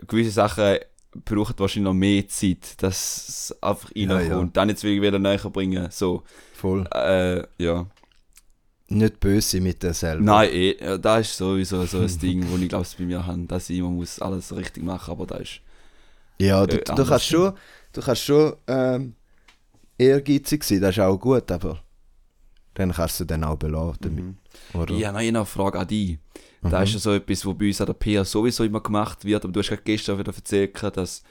[0.07, 0.77] gewisse Sachen
[1.23, 4.29] brauchen wahrscheinlich noch mehr Zeit, dass es einfach Ja, reinkommt.
[4.29, 4.61] ja.
[4.61, 5.87] Dann jetzt wieder näher bringen.
[5.91, 6.23] So,
[6.53, 6.85] Voll.
[6.93, 7.85] äh, ja.
[8.87, 10.23] Nicht böse mit dir selber.
[10.23, 13.45] Nein, eh, ja, das ist sowieso so ein Ding, wo ich glaube, bei mir habe,
[13.47, 15.61] dass ich immer muss alles richtig machen, aber das ist.
[16.39, 17.53] Ja, du, Äh, du anders, kannst schon,
[17.93, 19.15] du kannst schon ähm,
[19.97, 21.81] ehrgeizig sein, das ist auch gut, aber
[22.75, 24.35] dann kannst du dann auch belassen damit.
[24.73, 24.93] Oder?
[24.93, 26.19] Ich habe noch eine Frage an dich.
[26.61, 29.43] Da ist ja so etwas, was bei uns an der PR sowieso immer gemacht wird,
[29.43, 31.23] aber du hast gerade gestern wieder erzählt, dass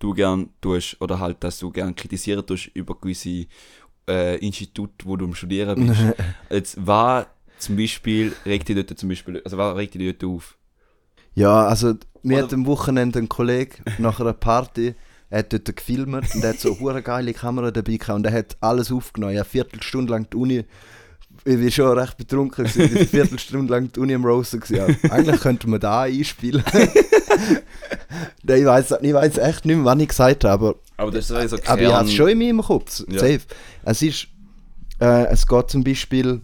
[0.00, 3.46] du gern tust, oder halt, dass du gern kritisieren tust über gewisse
[4.08, 6.00] äh, Institute, wo du am Studieren bist.
[6.50, 7.26] Jetzt war
[7.58, 10.56] zum Beispiel, regt dich dort zum Beispiel, also was regt dich dort auf?
[11.34, 14.94] Ja, also mir Oder- hat am Wochenende ein Kollege nach einer Party,
[15.30, 18.32] er hat dort gefilmt und er hat so eine geile Kamera dabei gehabt und er
[18.32, 19.32] hat alles aufgenommen.
[19.34, 20.64] Ja, eine Viertelstunde lang die Uni,
[21.44, 24.58] ich war schon recht betrunken, gewesen, ich war eine Viertelstunde lang die Uni am Roaster.
[24.58, 24.96] gewesen.
[25.10, 26.62] Eigentlich könnte man da einspielen.
[28.42, 31.50] Ich weiß ich weiss echt nicht mehr, wann ich gesagt habe, aber Aber das ist
[31.50, 33.20] so so aber ich habe es schon in meinem Kopf, Ja.
[33.20, 33.40] safe.
[33.84, 34.26] Es ist,
[35.00, 36.42] äh, es geht zum Beispiel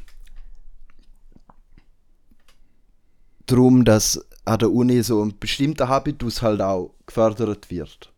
[3.46, 8.12] darum, dass an der Uni so ein bestimmter Habitus halt auch gefördert wird.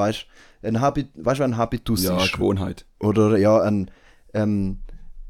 [0.00, 0.26] Weißt
[0.62, 2.32] du, ein Habit, weißt, ein Habitus Ja, ist?
[2.32, 2.84] Gewohnheit.
[2.98, 3.90] Oder ja, ein,
[4.34, 4.78] ähm,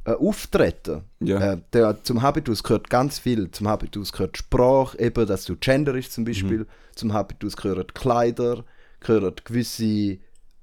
[0.05, 1.03] ein Auftreten.
[1.21, 1.53] Ja.
[1.53, 3.51] Äh, der, zum Habitus gehört ganz viel.
[3.51, 6.67] Zum Habitus gehört Sprache, eben, dass du Gender ist zum Beispiel.
[6.95, 8.65] Zum Habitus gehören Kleider,
[9.01, 10.19] gehören gewisse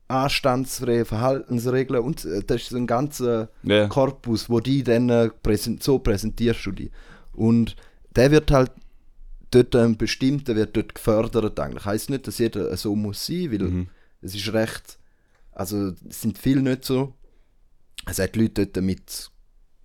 [0.10, 3.88] anstandsfreie Verhaltensregeln und äh, das ist so ein ganzer Ja.
[3.88, 6.91] Korpus, wo die dann äh, präsent, so präsentierst du die.
[7.34, 7.76] Und
[8.15, 8.72] der wird halt
[9.52, 11.86] dort ein bestimmter wird dort gefördert eigentlich.
[11.86, 13.88] Heißt nicht, dass jeder so muss sein, weil Mhm.
[14.28, 15.00] Es ist recht,
[15.52, 17.13] also es sind viele nicht so.
[18.06, 19.32] Es hat Leute dort mit,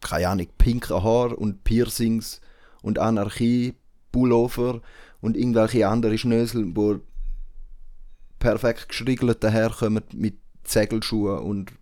[0.01, 2.41] keine Ahnung, pinken Haar und Piercings
[2.83, 3.75] und Anarchie,
[4.13, 4.83] Pullover
[5.21, 7.01] und irgendwelche andere Schnösel, wo
[8.39, 11.73] perfekt geschriegelt daherkommen mit Segelschuhen und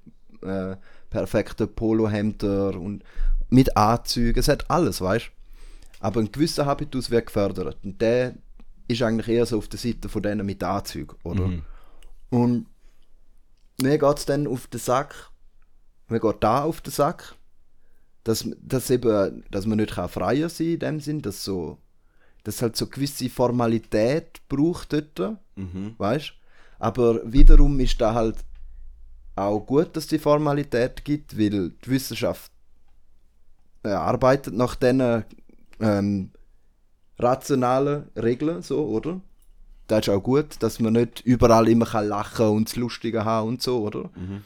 [0.42, 0.76] äh,
[1.08, 3.02] perfekten Polohemder und
[3.48, 4.38] mit Anzügen.
[4.38, 5.30] Es hat alles, weißt?
[6.00, 7.78] Aber ein gewisser Habitus wird gefördert.
[7.82, 8.34] Und der
[8.88, 11.46] ist eigentlich eher so auf der Seite von denen mit Anzügen, oder?
[11.46, 11.62] Mhm.
[12.30, 12.66] Und
[13.80, 15.30] mir geht es dann auf den Sack,
[16.08, 17.34] mir geht da auf den Sack,
[18.24, 21.78] dass, dass, eben, dass man nicht kann freier sein in dem Sinn, dass so
[22.44, 25.94] dass halt so gewisse Formalität braucht dort, Mhm.
[25.98, 26.32] weißt
[26.78, 28.36] Aber wiederum ist da halt
[29.36, 32.50] auch gut, dass die Formalität gibt, weil die Wissenschaft
[33.82, 35.24] äh, arbeitet nach diesen
[35.80, 36.30] ähm,
[37.18, 39.20] rationalen Regeln, so, oder?
[39.90, 43.48] Das ist auch gut, dass man nicht überall immer kann lachen und das Lustige haben
[43.48, 44.04] und so, oder?
[44.14, 44.42] Mhm.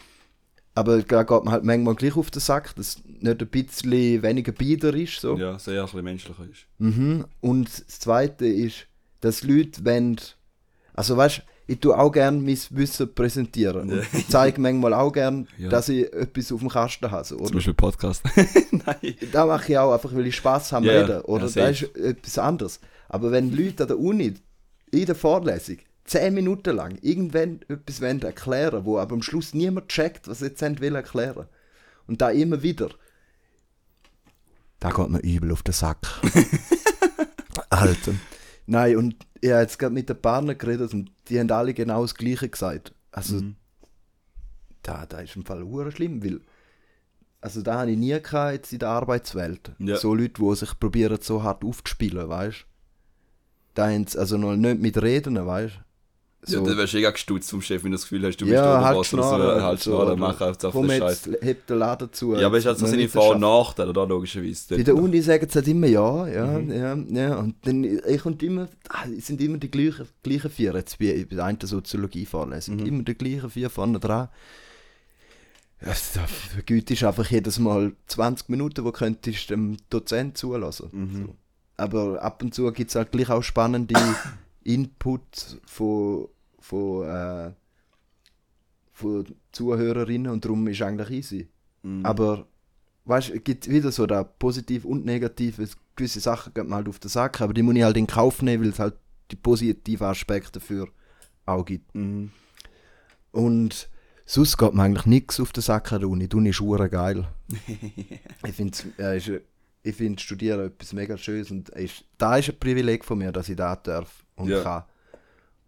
[0.74, 4.52] Aber da geht man halt manchmal gleich auf den Sack, dass nicht ein bisschen weniger
[4.52, 5.36] bieder ist, so.
[5.36, 6.66] Ja, sehr ein bisschen menschlicher ist.
[6.78, 7.26] Mhm.
[7.40, 8.86] Und das Zweite ist,
[9.20, 10.16] dass Leute wollen,
[10.94, 13.88] also weißt ich tue auch gerne mein Wissen präsentieren.
[13.88, 14.02] Ja.
[14.12, 15.70] Ich zeige manchmal auch gerne, Ja.
[15.70, 17.24] dass ich etwas auf dem Kasten habe.
[17.24, 17.54] So, Zum oder?
[17.54, 18.22] Beispiel Podcast.
[18.70, 19.14] Nein.
[19.32, 21.20] Da mache ich auch einfach, weil ich Spaß habe Ja, Reden.
[21.22, 22.80] Oder ja, das ist etwas anderes.
[23.08, 24.34] Aber wenn Leute an der Uni
[24.94, 29.88] in der Vorlesung zehn Minuten lang irgendwann etwas wollen erklären wo aber am Schluss niemand
[29.88, 31.46] checkt, was sie jetzt will erklären
[32.06, 32.90] und da immer wieder,
[34.80, 35.98] da geht mir übel auf den Sack.
[37.70, 38.14] Alter.
[38.66, 42.02] Nein, und ich habe jetzt gerade mit den Partnern geredet und die haben alle genau
[42.02, 42.94] das Gleiche gesagt.
[43.10, 43.56] Also, Mhm.
[44.82, 46.40] da, da ist im Fall hure schlimm, weil
[47.40, 49.72] also da habe ich nie gehabt jetzt in der Arbeitswelt.
[49.78, 49.96] Ja.
[49.96, 52.64] So Leute, die sich probieren so hart aufzuspielen, weißt
[53.74, 55.74] Da sie also noch nicht mit Reden, weißt
[56.46, 58.44] Ja, so, dann wärst du eh gestutzt vom Chef, wenn du das Gefühl hast, du
[58.46, 59.62] ja, bist halt Oberboss oder so.
[59.62, 61.30] Halt so, oder mach einfach komm den Scheiß.
[61.40, 62.34] heb den Laden zu.
[62.36, 63.40] Ja, aber es hat so seine Vor- und.
[63.40, 64.06] Nachteile, oder?
[64.06, 64.76] Logischerweise.
[64.76, 66.70] Bei der Uni sagen sie halt immer ja, ja, Mhm.
[66.70, 66.94] ja,
[67.28, 67.36] ja.
[67.38, 71.26] Und dann ich und immer, ah, es sind immer die gleichen, gleichen vier, jetzt bei,
[71.28, 72.86] bei der einen Soziologie vorlesen, Mhm.
[72.86, 74.28] immer die gleichen vier vorne dran.
[75.80, 75.92] Ja,
[76.56, 80.88] der Güte ist einfach jedes Mal 20 Minuten, wo könntest du dem Dozent zulassen.
[80.92, 81.26] Mhm.
[81.26, 81.34] So.
[81.76, 83.94] Aber ab und zu gibt es halt gleich auch spannende
[84.64, 86.28] Input von,
[86.60, 87.52] von, äh,
[88.92, 91.48] von Zuhörerinnen und darum ist eigentlich easy.
[91.82, 92.04] Mhm.
[92.06, 92.46] Aber
[93.06, 95.58] weißt es gibt wieder so da positiv und negativ.
[95.58, 98.08] Es- Gewisse Sachen geht man halt auf den Sack, aber die muss ich halt in
[98.08, 98.96] Kauf nehmen, weil es halt
[99.30, 100.88] die positiven Aspekte dafür
[101.46, 101.94] auch gibt.
[101.94, 102.32] Mhm.
[103.30, 103.88] Und
[104.26, 106.28] sonst geht mir eigentlich nichts auf den Sack an der Uni.
[106.28, 106.60] Die Uni ist
[106.90, 107.28] geil.
[108.44, 109.30] ich finde äh, ist,
[109.84, 113.48] ich find Studieren etwas mega Schönes und ist, da ist ein Privileg von mir, dass
[113.48, 114.62] ich da darf und Ja.
[114.62, 114.82] kann.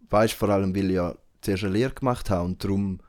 [0.09, 2.99] Weißt du, vor allem, weil ich ja zuerst eine Lehre gemacht habe und darum,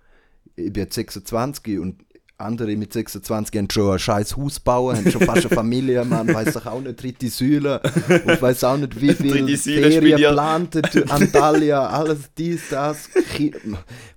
[0.54, 2.04] ich bin jetzt 26 und
[2.36, 6.28] andere mit 26 haben schon ein scheiß Haus bauen, haben schon fast eine Familie, man
[6.28, 7.80] weiß doch auch nicht, dritte Säule
[8.26, 13.08] und weiß auch nicht, wie viel Ferien geplant, Antalya, alles dies, das,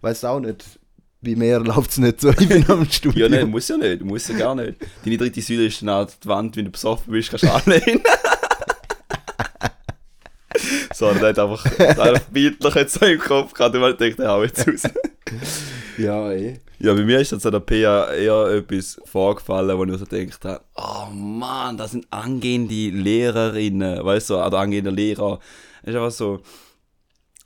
[0.02, 0.80] weiß auch nicht,
[1.22, 3.32] bei mir läuft es nicht so, ich bin am Ja, Studium.
[3.32, 4.76] nein, muss ja nicht, muss ja gar nicht.
[5.06, 8.02] Deine dritte Säule ist dann auch die Wand, wenn du besoffen bist, kannst du anlehnen.
[10.94, 14.44] so, der hat einfach, einfach bildlich jetzt so im Kopf gehabt, und ich dachte, hau
[14.44, 14.82] jetzt raus.
[15.98, 16.60] Ja, eh.
[16.80, 20.44] Ja, bei mir ist jetzt an der PA eher etwas vorgefallen, wo ich so gedacht
[20.46, 25.40] habe, oh Mann, das sind angehende Lehrerinnen, weißt du, oder angehende Lehrer.
[25.84, 26.42] Es ist einfach so,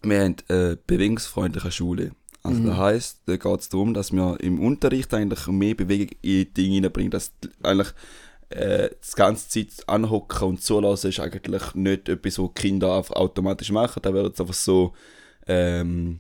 [0.04, 2.12] wir haben eine bewegungsfreundliche Schule.
[2.46, 6.20] Also das heisst, da geht es darum, dass wir im Unterricht eigentlich mehr Bewegung in
[6.22, 7.94] die Dinge reinbringen, dass die- eigentlich
[8.50, 13.16] äh, das ganze Zeit anhocken und zulassen ist eigentlich nicht etwas, was die Kinder einfach
[13.16, 14.94] automatisch machen, da wird es einfach so
[15.48, 16.20] ähm,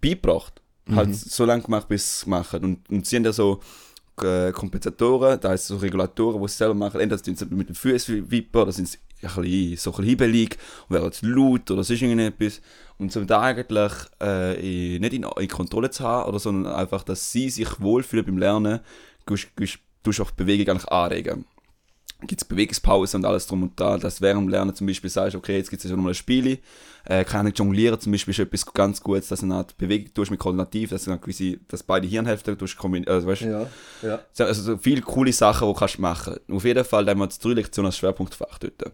[0.00, 0.62] beigebracht.
[0.96, 2.64] Halt so lange gemacht, bis sie es machen.
[2.64, 3.60] Und, und sie haben ja so
[4.22, 6.98] äh, Kompensatoren, da heißt so Regulatoren, die sie selber machen.
[7.00, 10.08] Entweder sind sie mit den Füßen wippen, oder sind sie ein bisschen, so ein bisschen
[10.08, 12.60] hibbelig und werden zu laut oder sonst irgendetwas.
[12.98, 17.02] Und so da eigentlich äh, in, nicht in, in Kontrolle zu haben, oder, sondern einfach,
[17.02, 18.80] dass sie sich wohlfühlen beim Lernen,
[19.26, 19.48] tust
[20.02, 21.44] tust auch Bewegung eigentlich anregen
[22.26, 25.36] gibt es Bewegungspause und alles drum und dran, dass während dem Lernen zum Beispiel sagst,
[25.36, 26.58] okay, jetzt gibt es nochmal ein Spiel,
[27.04, 30.30] äh, kann ich jonglieren zum Beispiel ist etwas ganz Gutes, dass du eine Bewegung tust
[30.32, 32.76] mit Koordinativ, dass du eine gewisse, dass beide Hirnhälften tust,
[33.06, 33.66] also, weißt, Ja,
[34.02, 34.18] ja.
[34.32, 36.36] so- also so viele coole Sachen, die du kannst machen.
[36.50, 38.92] Auf jeden Fall da haben wir jetzt drei Lektionen als Schwerpunktfach dort.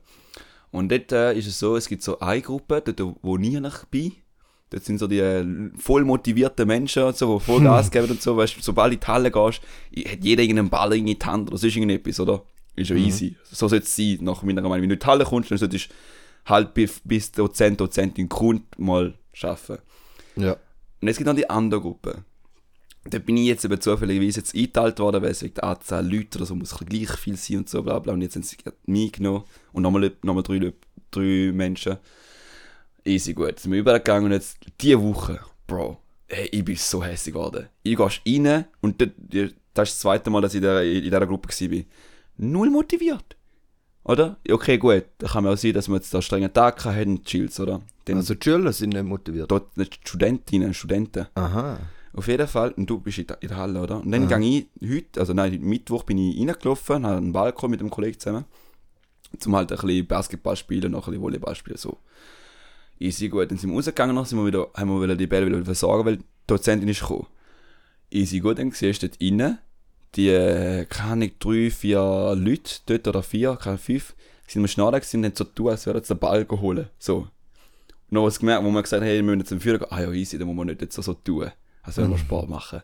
[0.71, 3.85] Und dort äh, ist es so, es gibt so eine Gruppe, dort wo nie ich
[3.91, 4.13] bin.
[4.71, 5.45] Dort sind so die äh,
[5.79, 8.37] voll motivierten Menschen und so, die voll Gas geben und so.
[8.37, 9.61] Weißt, sobald du in die Halle gehst,
[10.09, 12.43] hat jeder irgendeinen Ball in die Hand oder sonst irgendetwas, oder?
[12.77, 13.37] Ist ja easy.
[13.45, 14.83] So sollte es sein, nach meiner Meinung.
[14.83, 15.95] Wenn du in die Halle kommst, dann solltest du
[16.47, 19.83] halt bis, bis Dozent, Dozentin kommt, mal arbeiten.
[20.37, 20.57] Ja.
[21.01, 22.25] Und es gibt noch die andere Gruppe.
[23.05, 26.39] Da bin ich jetzt eben zufälligerweise jetzt eingeteilt worden, weil es wegen der Anzahl Leute
[26.39, 28.15] oder so muss gleich viel sein und so bla bla.
[28.15, 28.57] Und jetzt haben sie
[28.87, 30.77] mich genommen und nochmal nochmal drei, Leute-
[31.11, 31.99] drei Menschen.
[33.05, 33.49] Easy gut.
[33.49, 37.69] Jetzt sind wir übergegangen und jetzt diese Woche, Bro, ey, ich bin so hässlich geworden.
[37.83, 41.51] Ich gehst rein und das, das ist das zweite Mal, dass ich in dieser Gruppe
[41.51, 41.85] war.
[42.37, 43.37] Null motiviert.
[44.05, 44.37] Oder?
[44.51, 45.05] Okay, gut.
[45.19, 47.81] Da kann man auch sein, dass wir jetzt da strengen Tag hatten und chills, oder?
[48.05, 49.51] Dann Also die Schüler sind nicht motiviert.
[49.51, 51.27] dort nicht Studentinnen und Studenten.
[51.35, 51.79] Aha.
[52.13, 54.01] Auf jeden Fall, und du bist in der, in der Halle, oder?
[54.01, 57.81] Und dann gang ich heute, also nein, Mittwoch bin ich reingelaufen, habe einen Balkon mit
[57.81, 58.45] einem Kollegen zusammen,
[59.41, 61.99] zum halt ein bisschen Basketball spielen, noch ein bisschen Volleyball spielen, so.
[63.01, 63.51] Easy, gut.
[63.51, 66.05] Dann sind wir rausgegangen, noch sind wir wieder, haben wir wieder die Bälle wieder versorgen,
[66.05, 67.27] weil die Dozentin ist gekommen.
[68.11, 69.59] Easy, gut, dann siehst du dort innen,
[70.17, 74.15] die, äh, keine drei, vier Leute dort, oder vier, keine fünf,
[74.47, 77.17] sind wir schneller gewesen und haben so tun, als würden sie den Ball holen, so.
[77.17, 79.89] Und noch was gemerkt, wo man gesagt hat, hey, wir müssen jetzt zum Führer gehen.
[79.91, 81.51] Ah ja, easy, dann muss man nicht jetzt so, so tun.
[81.83, 82.83] Also wenn wir Sport machen.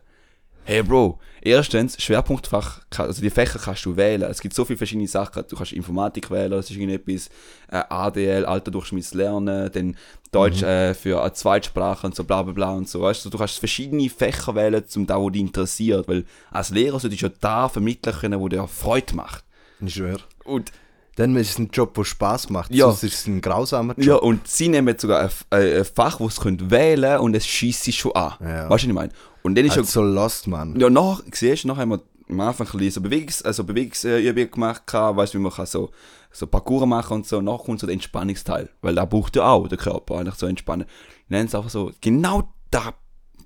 [0.63, 4.29] Hey Bro, erstens, Schwerpunktfach, also die Fächer kannst du wählen.
[4.29, 5.43] Es gibt so viele verschiedene Sachen.
[5.49, 7.29] Du kannst Informatik wählen, das ist irgendetwas,
[7.69, 9.97] äh, ADL, Alter durchschmiss lernen, dann
[10.31, 13.01] Deutsch äh, für eine Zweitsprache und so bla bla bla und so.
[13.01, 16.07] Weißt du, du kannst verschiedene Fächer wählen, zum da, wo dich interessiert.
[16.07, 19.43] Weil als Lehrer solltest du ja da vermitteln können, wo dir Freude macht.
[19.81, 20.21] Ich schwöre.
[20.45, 20.71] Und
[21.15, 22.71] Dann ist es ein Job, der Spaß macht.
[22.73, 22.85] Ja.
[22.85, 24.05] Sonst ist es ein grausamer Job.
[24.05, 27.45] Ja, und sie nehmen sogar ein, ein, ein Fach, das sie können wählen und es
[27.45, 28.35] schießt sie schon an.
[28.39, 28.47] Ja.
[28.47, 29.11] Weißt du, was ich meine?
[29.43, 30.79] Und dann ist ja, Also lost, Mann.
[30.79, 34.51] ja nach, siehst du, nachher haben wir am Anfang ein bisschen so Bewegungs-, also Bewegungsübungen
[34.51, 35.89] gemacht, weißt du, wie man kann so,
[36.31, 37.41] so Parcours machen und so.
[37.41, 40.85] Nachher kommt so der Entspannungsteil, weil da braucht ja auch der Körper eigentlich so entspannen.
[41.27, 42.93] Nennen es einfach so, genau der,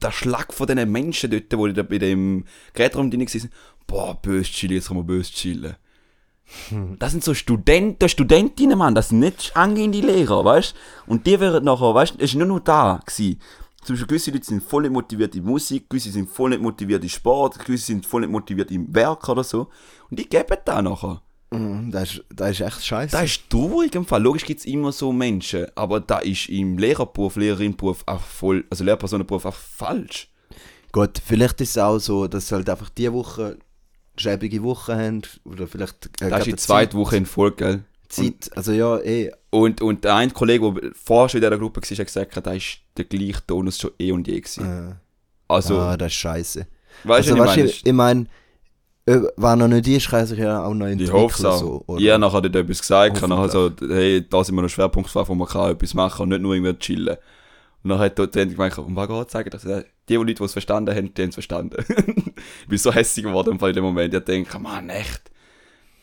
[0.02, 3.50] der Schlag von diesen Menschen dort, wo die da bei dem Gerätraum drin waren,
[3.88, 5.76] boah, böse chillen, jetzt kann man böse chillen.
[7.00, 10.76] Das sind so Studenten, Studentinnen, Mann, das sind nicht angehende Lehrer, weißt
[11.08, 13.40] Und die werden nachher, weißt du, es ist nur noch da gewesen.
[13.86, 17.04] Zum Beispiel gewisse Leute sind voll nicht motiviert in Musik, gewisse sind voll nicht motiviert
[17.04, 19.70] in Sport, gewisse sind voll nicht motiviert im Werk oder so.
[20.10, 21.22] Und die geben da nachher.
[21.52, 23.12] Mhm, Das ist, das ist echt scheiße.
[23.16, 24.24] Das ist traurig im Fall.
[24.24, 28.84] Logisch gibt es immer so Menschen, aber da ist im Lehrerberuf, Lehrerinberuf auch voll, also
[28.84, 30.30] Lehrpersonenberuf auch falsch.
[30.92, 33.58] Gut, vielleicht ist es auch so, dass sie halt einfach die Woche
[34.18, 35.22] schäbige Woche haben.
[35.44, 36.08] Oder vielleicht.
[36.22, 37.84] äh, Das ist die zweite Woche in Folge, gell?
[38.08, 38.50] Zeit.
[38.56, 39.32] Also ja, eh.
[39.50, 42.54] Und, und der eine Kollege, der vorher schon in dieser Gruppe war, hat gesagt, da
[42.54, 44.66] ist der gleiche Tonus schon eh und je gewesen.
[44.92, 44.94] Äh,
[45.48, 46.68] Also, ah, das ist scheiße.
[47.04, 47.70] weißt also, du, was ich meine?
[47.70, 48.26] ich, ich meine,
[49.08, 51.14] äh, wenn er nicht ist, kann sich ja auch noch Ich entwickeln.
[51.18, 51.60] hoffe es auch.
[51.60, 52.02] so, oder?
[52.02, 55.28] ja, nachher hat er etwas gesagt, und nachher so, hey, da sind wir noch Schwerpunktfrei,
[55.28, 57.18] wo man kann etwas machen und nicht nur irgendwie chillen.
[57.84, 59.50] Und dann hat der Dozent gemeint, um was geht sagen?
[59.52, 61.76] Das, die, die Leute, die es verstanden haben, die haben es verstanden.
[61.88, 64.12] ich bin so hässlich geworden im Fall in dem Moment.
[64.12, 65.30] Ich denke, Mann, echt.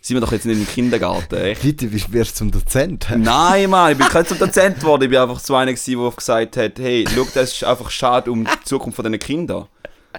[0.04, 1.62] Sind wir doch jetzt nicht im Kindergarten, echt?
[1.62, 3.06] Bitte, wie wirst du zum Dozent?
[3.16, 5.04] Nein, Mann, ich bin kein zum Dozent geworden.
[5.04, 8.44] Ich bin einfach so einer der gesagt hat, hey, schau, das ist einfach schade um
[8.44, 9.68] die Zukunft von diesen Kindern.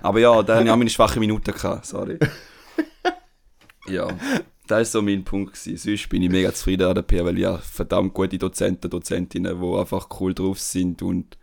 [0.01, 2.17] Aber ja, da hatte ich auch meine schwache Minute gehabt, sorry.
[3.85, 4.07] Ja,
[4.67, 5.53] das war so mein Punkt.
[5.53, 5.75] Gewesen.
[5.75, 9.59] Sonst bin ich mega zufrieden an der PR, weil ich ja verdammt gute Dozenten, Dozentinnen,
[9.59, 11.37] die einfach cool drauf sind und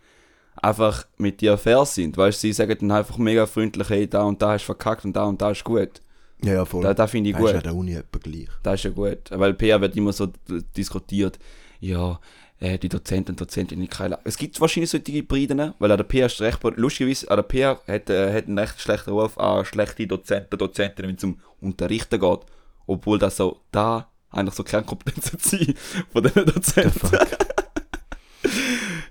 [0.55, 2.17] einfach mit dir fair sind.
[2.17, 5.05] Weißt du, sie sagen dann einfach mega freundlich, hey, da und da hast du verkackt
[5.05, 6.01] und da und da ist gut.
[6.43, 6.83] Ja, ja, voll.
[6.83, 7.55] Da, da finde ich Das ist gut.
[7.55, 8.49] an der Uni etwa gleich.
[8.63, 9.29] Das ist ja gut.
[9.29, 10.27] Weil PR wird immer so
[10.75, 11.37] diskutiert,
[11.79, 12.19] ja,
[12.59, 16.27] äh, die Dozenten und Dozentinnen keine Es gibt wahrscheinlich solche Hybriden, weil an der PR
[16.27, 20.07] ist recht, lustigerweise, an der PR hat, äh, hat einen recht schlechten Ruf an schlechte
[20.07, 22.39] Dozenten, Dozentinnen, wenn es um Unterrichten geht.
[22.87, 25.77] Obwohl das so, da eigentlich so Kernkompetenzen sind
[26.11, 27.09] von den Dozenten.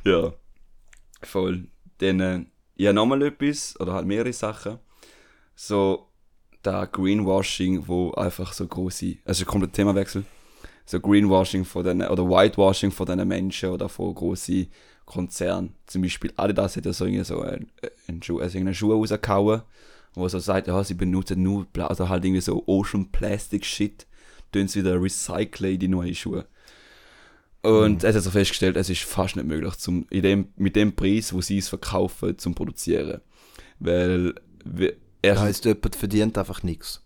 [0.05, 0.33] ja,
[1.23, 1.69] voll.
[1.99, 2.45] Dann, äh,
[2.77, 4.79] ja, nochmal etwas, oder halt mehrere Sachen.
[5.55, 6.10] So,
[6.63, 10.25] da Greenwashing, wo einfach so große, also ein kompletter Themawechsel,
[10.87, 14.69] so Greenwashing von den, oder Whitewashing von diesen Menschen oder von großen
[15.07, 15.75] Konzernen.
[15.87, 17.71] Zum Beispiel Adidas hat ja so, irgendwie so einen,
[18.09, 19.63] einen Schuh, also einen Schuh rausgehauen,
[20.15, 24.07] wo so sagt, ja, sie benutzen nur, also halt irgendwie so Ocean Plastic Shit,
[24.53, 26.47] tun sie wieder recyceln in die neuen Schuhe.
[27.63, 30.95] Und er hat so festgestellt, es ist fast nicht möglich, zum, in dem, mit dem
[30.97, 33.21] Preis, wo sie es verkaufen, zum produzieren.
[33.79, 34.35] Weil,
[35.23, 37.03] we- Das er, heisst, jemand verdient einfach nichts.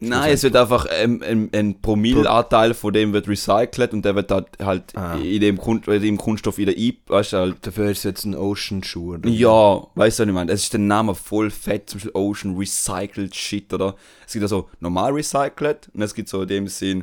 [0.00, 4.30] Nein, es wird einfach ein, ein, ein Promillanteil von dem wird recycelt und der wird
[4.30, 5.16] halt, halt Ah.
[5.16, 8.24] in, dem Kunst, in dem Kunststoff wieder ein, weißt du, halt, Dafür ist es jetzt
[8.24, 9.14] ein Ocean-Schuh.
[9.14, 9.28] oder?
[9.28, 10.52] ja, weißt du, was ich meine?
[10.52, 13.96] Es ist der Name voll fett, zum Beispiel Ocean Recycled Shit, oder?
[14.24, 17.02] Es gibt also normal recycelt und es gibt so in dem Sinn,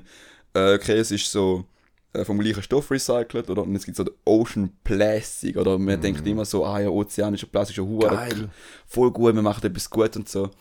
[0.53, 1.65] äh, okay, es ist so
[2.23, 3.63] vom gleichen Stoff recycelt, oder?
[3.63, 5.77] Und es gibt so Ocean Plastic, oder?
[5.77, 8.47] Man denkt immer so, ah ja, ozeanischer Plastik ist ja
[8.87, 10.51] voll gut, wir machen etwas gut und so.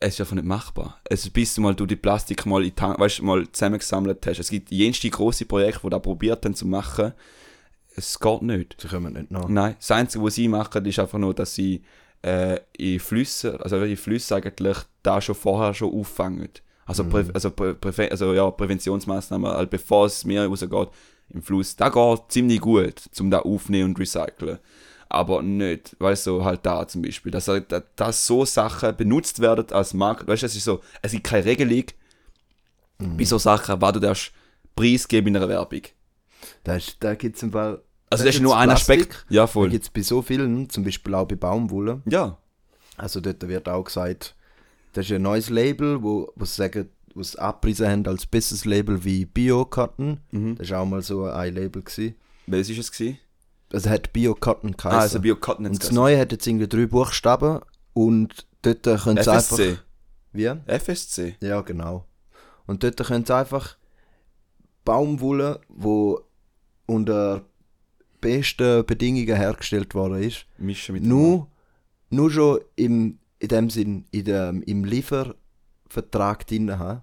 [0.00, 1.00] Es ist einfach nicht machbar.
[1.04, 4.38] Es, bis du mal du die Plastik mal, in Tan- weißt, mal zusammengesammelt hast.
[4.40, 7.12] Es gibt jenste große Projekte, die da probiert haben zu machen.
[7.96, 8.76] Es geht nicht.
[8.80, 9.48] Sie kommen nicht nach.
[9.48, 11.82] Nein, das Einzige, was sie machen, ist einfach nur, dass sie
[12.22, 16.48] äh, in Flüssen, also in Flüssen eigentlich da schon vorher schon auffangen.
[16.86, 20.88] Also, Prä also, Prä also ja, Präventionsmaßnahmen, halt bevor es Meer rausgeht,
[21.30, 24.58] im Fluss, da geht ziemlich gut, zum da aufnehmen und recyceln.
[25.08, 29.70] Aber nicht, weißt du, halt da zum Beispiel, dass, halt- dass, so Sachen benutzt werden
[29.72, 31.84] als Markt, weißt du, es ist so, es gibt keine Regelung
[32.98, 34.32] bei so Sachen, was du darfst
[34.76, 35.82] preisgeben in einer Werbung.
[36.64, 37.80] Da, ist- da gibt es im Fall.
[38.10, 39.00] Also Da das ist nur ein Plastik.
[39.00, 39.26] Aspekt.
[39.30, 39.70] Ja, Da voll.
[39.70, 42.02] gibt es bei so vielen, zum Beispiel auch bei Baumwolle.
[42.06, 42.38] Ja,
[42.96, 44.34] Also dort wird auch gesagt,
[44.94, 48.64] das ist ein neues Label, wo, wo sie sagen, wo sie abgepriesen haben als besseres
[48.64, 50.20] Label wie Bio-Cotton.
[50.30, 50.56] Mhm.
[50.56, 51.82] Das war auch mal so ein Label.
[51.82, 52.14] Gewesen.
[52.46, 53.18] welches ist es gewesen?
[53.72, 54.98] Also hat Bio-Cotton geheißen.
[54.98, 57.60] Ah, also Bio-Cotton und das Neue hat jetzt irgendwie drei Buchstaben
[57.92, 59.58] und dort können sie einfach...
[59.58, 59.78] FSC.
[60.32, 60.52] Wie?
[60.66, 61.36] FSC.
[61.40, 62.06] Ja, genau.
[62.66, 63.76] Und dort können sie einfach
[64.84, 66.20] Baumwolle, wo
[66.86, 67.44] unter
[68.20, 71.48] besten Bedingungen hergestellt worden ist, Mischen mit nur,
[72.10, 77.02] nur schon im, in dem Sinn in dem, im Liefervertrag drin haben.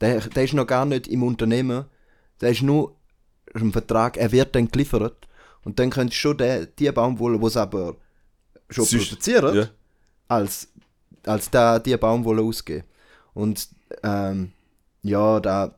[0.00, 1.84] Der, der ist noch gar nicht im Unternehmen,
[2.40, 2.96] der ist nur
[3.54, 5.28] im Vertrag, er wird dann geliefert
[5.64, 7.96] und dann können sie schon die, die Baumwolle, die sie aber
[8.70, 9.68] schon Sonst- produzieren, Ja.
[10.28, 10.68] als,
[11.26, 12.84] als da die Baumwolle ausgeben.
[13.34, 13.68] Und
[14.02, 14.52] ähm,
[15.02, 15.74] ja, da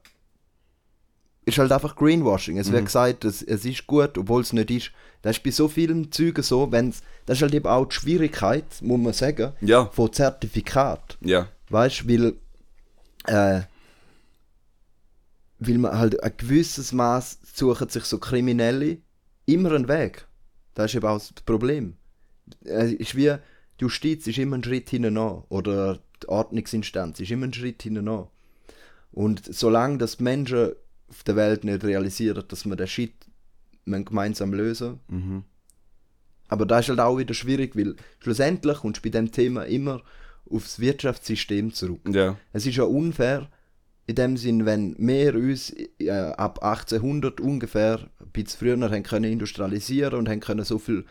[1.44, 2.58] ist halt einfach Greenwashing.
[2.58, 4.90] Es wird gesagt, es, es ist gut, obwohl es nicht ist.
[5.22, 8.64] Das ist bei so vielen Zügen so, wenn's, das ist halt eben auch die Schwierigkeit,
[8.80, 11.18] muss man sagen, Ja, von Zertifikat.
[11.20, 11.48] ja.
[11.68, 12.34] Weißt du, weil,
[13.26, 13.62] äh,
[15.58, 18.98] weil man halt ein gewisses Maß suchen sich so Kriminelle
[19.46, 20.26] immer einen Weg.
[20.74, 21.96] Das ist eben auch das Problem.
[22.62, 23.34] Es ist wie,
[23.78, 25.44] die Justiz ist immer einen Schritt hinten an.
[25.48, 28.26] Oder die Ordnungsinstanz ist immer einen Schritt hinten an.
[29.12, 30.72] Und solange das Menschen
[31.12, 33.12] auf der Welt nicht realisieren, dass wir den Shit
[33.84, 35.44] gemeinsam lösen Mhm.
[36.48, 40.02] aber das ist halt auch wieder schwierig, weil schlussendlich kommst du bei dem Thema immer
[40.50, 42.00] aufs Wirtschaftssystem zurück.
[42.08, 42.36] Ja.
[42.52, 43.48] Es ist ja unfair,
[44.06, 49.32] in dem Sinn, wenn wir uns äh, ab 1800 ungefähr, ein bisschen früher, haben können
[49.32, 51.04] industrialisieren und haben können so viel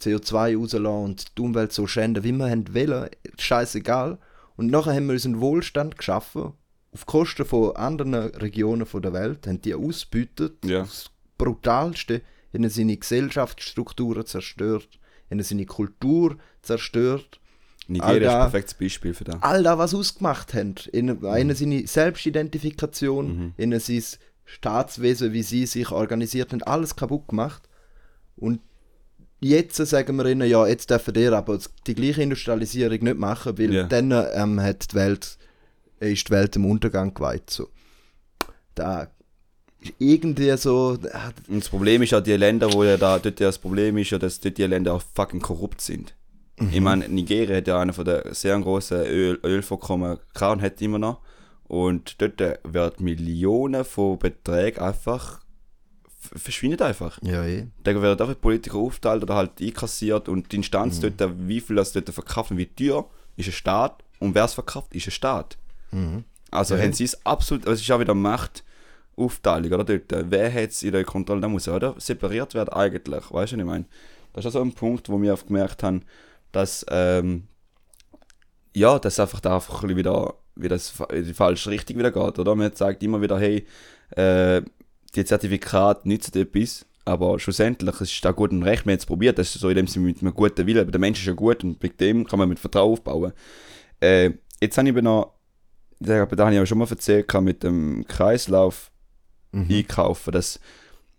[0.00, 4.18] CO2 rauslassen und die Umwelt so schänden, wie wir haben wollen, scheißegal.
[4.56, 6.52] Und nachher haben wir uns einen Wohlstand geschaffen,
[6.92, 10.80] auf Kosten von anderen Regionen von der Welt, haben die ausgebeutet, Ja.
[10.80, 12.22] das Brutalste,
[12.54, 14.88] haben seine Gesellschaftsstrukturen zerstört,
[15.30, 17.40] haben seine Kultur zerstört
[17.90, 19.36] Nigeria ist ein perfektes Beispiel für das.
[19.42, 20.74] all das, was ausgemacht haben.
[20.92, 24.02] In, in seine Selbstidentifikation, in sein
[24.44, 27.62] Staatswesen, wie sie sich organisiert haben, alles kaputt gemacht.
[28.36, 28.60] Und
[29.40, 33.72] jetzt sagen wir ihnen, ja, jetzt dürfen ihr aber die gleiche Industrialisierung nicht machen, weil
[33.72, 33.82] Ja.
[33.84, 35.38] dann ähm, hat die Welt,
[36.00, 37.50] ist die Welt dem Untergang geweiht.
[37.50, 37.68] So.
[38.74, 39.08] Da
[39.80, 40.98] ist irgendwie so,
[41.48, 44.10] Und das Problem ist ja, die Länder, wo ja da, dort ja das Problem ist
[44.10, 46.14] ja, dass dort die Länder auch fucking korrupt sind.
[46.72, 50.82] Ich meine, Nigeria hat ja einen von der sehr großen Öl, Ölvorkommen gehabt und hat
[50.82, 51.20] immer noch.
[51.68, 55.40] Und dort werden Millionen von Beträgen einfach
[56.18, 57.18] verschwinden einfach.
[57.22, 57.68] ja, eh.
[57.84, 61.92] Da werden einfach Politiker aufteilt oder halt einkassiert und die Instanz dort, wie viel das
[61.92, 65.58] dort verkaufen, wie teuer, ist ein Staat und wer es verkauft, ist ein Staat.
[66.50, 66.82] Also Ja.
[66.82, 70.92] haben sie es absolut, es ist auch wieder Machtaufteilung, oder dort, wer hat es in
[70.92, 73.84] der Kontrolle, da muss ja oder separiert werden eigentlich, weißt du, was ich meine?
[74.32, 76.02] Das ist also ein Punkt, wo wir oft gemerkt haben,
[76.52, 77.48] dass, ähm,
[78.74, 80.78] ja, dass einfach da einfach ein wieder, wieder
[81.10, 82.54] in die falsche Richtung wieder geht, oder?
[82.54, 83.66] Man sagt immer wieder, hey,
[84.10, 84.62] äh,
[85.14, 89.06] die Zertifikate nützen etwas, aber schlussendlich es ist da gut und recht, wir haben es
[89.06, 91.26] probiert, das ist so in dem Sinne mit einem guten Willen, aber der Mensch ist
[91.26, 93.32] ja gut und mit dem kann man mit Vertrauen aufbauen.
[94.00, 95.37] Äh, jetzt habe ich aber noch,
[96.00, 98.90] da habe ich ja schon mal erzählt, mit dem Kreislauf
[99.52, 100.60] einkaufen, das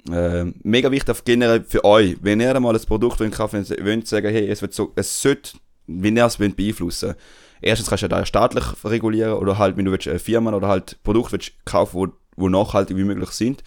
[0.09, 4.07] äh, mega wichtig auf generell für euch, wenn ihr einmal ein Produkt wollt kaufen wollt,
[4.07, 5.57] sagen, hey, es wird so, es sollte,
[5.88, 7.15] wie ihr es wollt beeinflussen.
[7.61, 11.01] Erstens kannst du ja da staatlich regulieren oder halt, wenn du willst, Firma oder halt
[11.03, 12.07] Produkte willst kaufen, wo,
[12.38, 13.63] wo nachhaltig wie möglich sind,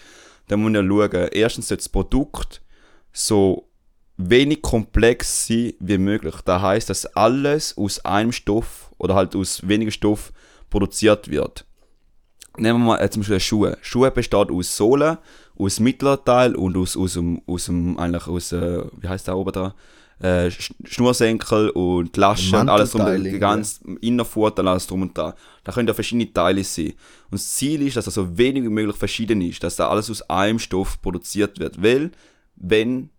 [0.48, 2.62] dann muss man schauen, erstens sollte das Produkt
[3.12, 3.68] so
[4.16, 6.36] wenig komplex sein wie möglich.
[6.44, 10.32] Das heißt, dass alles aus einem Stoff oder halt aus weniger Stoff
[10.72, 11.64] produziert wird.
[12.58, 13.78] Nehmen wir mal äh, zum Beispiel Schuhe.
[13.80, 15.18] Schuhe besteht aus Sohle,
[15.56, 19.74] aus Mittelteil und aus, aus, aus dem, eigentlich aus, äh, wie heißt der oben da?
[20.20, 25.34] Äh, Sch- Schnursenkel und Laschen und alles drum, ganz Innerfutter und alles drum und da.
[25.64, 26.92] Da können ja verschiedene Teile sein.
[27.30, 30.10] Und das Ziel ist, dass das so wenig wie möglich verschieden ist, dass da alles
[30.10, 31.82] aus einem Stoff produziert wird.
[31.82, 32.10] Weil,
[32.56, 33.10] wenn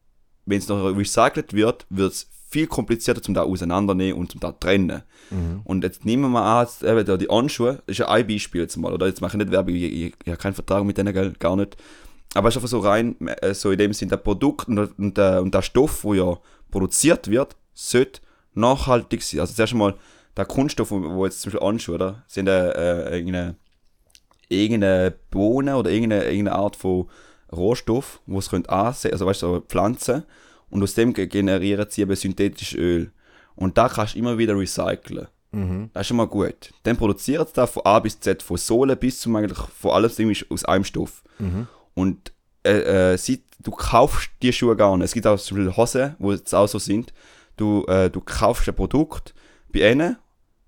[0.45, 4.51] wenn es noch recycelt wird, wird es viel komplizierter zum da auseinandernehmen und zum da
[4.51, 5.01] trennen.
[5.63, 8.61] Und jetzt nehmen wir mal an, eben da die Anschuhe, das ist ja ein Beispiel
[8.61, 9.07] jetzt mal, oder?
[9.07, 11.33] Jetzt mache ich nicht Werbung, ich, ich, ich habe keinen Vertrag mit denen, gell?
[11.39, 11.75] gar nicht.
[12.35, 15.17] Aber es ist einfach so rein, äh, so in dem Sinn, der Produkt und, und,
[15.17, 16.37] der, und der Stoff, der ja
[16.69, 18.21] produziert wird, sollte
[18.53, 19.39] nachhaltig sein.
[19.39, 19.95] Also zuerst einmal,
[20.37, 22.23] der Kunststoff, wo wo jetzt zum Beispiel Anschuhe, oder?
[22.27, 23.55] Sind äh, äh, irgendeine,
[24.49, 27.07] irgendeine Bohne oder irgendeine, irgendeine Art von
[27.51, 30.23] Rohstoff, wo es könnt ansehen, also weißt du, so Pflanzen,
[30.73, 33.11] und aus dem ge- generieren sie eben synthetisches Öl.
[33.55, 35.27] Und da kannst du immer wieder recyceln.
[35.93, 36.71] Das ist schon mal gut.
[36.83, 40.19] Dann produziert es da von A bis Z, von Sohle bis zum eigentlich, von alles
[40.49, 41.23] aus einem Stoff.
[41.93, 42.31] Und
[42.65, 45.05] äh, äh, sie, du kaufst die Schuhe gar nicht.
[45.05, 47.13] Es gibt auch zum Beispiel Hosen, wo es auch so sind.
[47.55, 49.35] Du, äh, du kaufst ein Produkt
[49.71, 50.17] bei ihnen.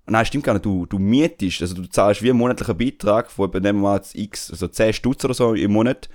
[0.08, 0.64] Nein, stimmt gar nicht.
[0.64, 4.52] Du, du mietest, also du zahlst wie einen monatlichen Beitrag von bei dem mal x,
[4.52, 6.08] also 10 Stutz oder so im Monat.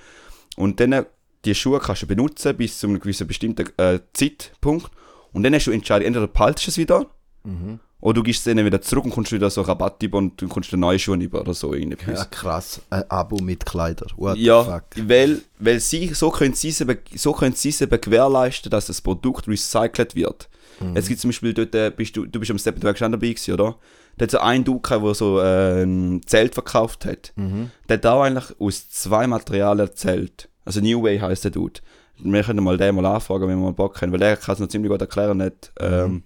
[0.55, 1.05] Und dann
[1.45, 4.91] die Schuhe kannst du benutzen bis zu einem gewissen bestimmten äh, Zeitpunkt.
[5.33, 7.07] Und dann hast du entscheiden, entweder du behaltest es wieder
[8.01, 10.47] oder du gibst es ihnen wieder zurück und kommst wieder so Rabatt über und du
[10.47, 12.19] kommst neue Schuhe über oder so irgendetwas.
[12.19, 12.81] Ja, krass.
[12.89, 14.09] Ein Abo mit Kleidern.
[14.17, 18.01] What Ja, weil, weil sie, so können sie es eben, so können sie es eben
[18.01, 20.49] gewährleisten, dass das Produkt recycelt wird.
[20.95, 23.53] Es gibt zum Beispiel dort, äh, bist du, du bist am Steppenberg schon dabei gewesen,
[23.53, 23.75] oder?
[24.17, 27.33] Da hat so ein gehabt, der so ein Zelt verkauft hat.
[27.87, 30.49] Der hat auch eigentlich aus zwei Materialien Zelt.
[30.65, 31.79] Also New Way heisst der Dude.
[32.23, 34.59] Wir können mal den mal anfragen, wenn wir mal Bock haben, weil der kann es
[34.59, 35.37] noch ziemlich gut erklären.
[35.37, 36.23] Nicht, ähm,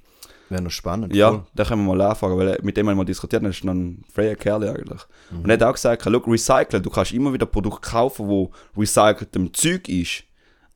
[0.49, 1.15] Wäre noch spannend.
[1.15, 1.43] ja, voll.
[1.55, 3.73] da können wir mal anfangen, weil mit dem haben wir mal diskutiert, das ist noch
[3.73, 5.01] ein freier Kerl eigentlich.
[5.31, 9.53] Und er hat auch gesagt, look, recyceln, du kannst immer wieder Produkte kaufen, wo recyceltem
[9.53, 10.23] Zeug ist,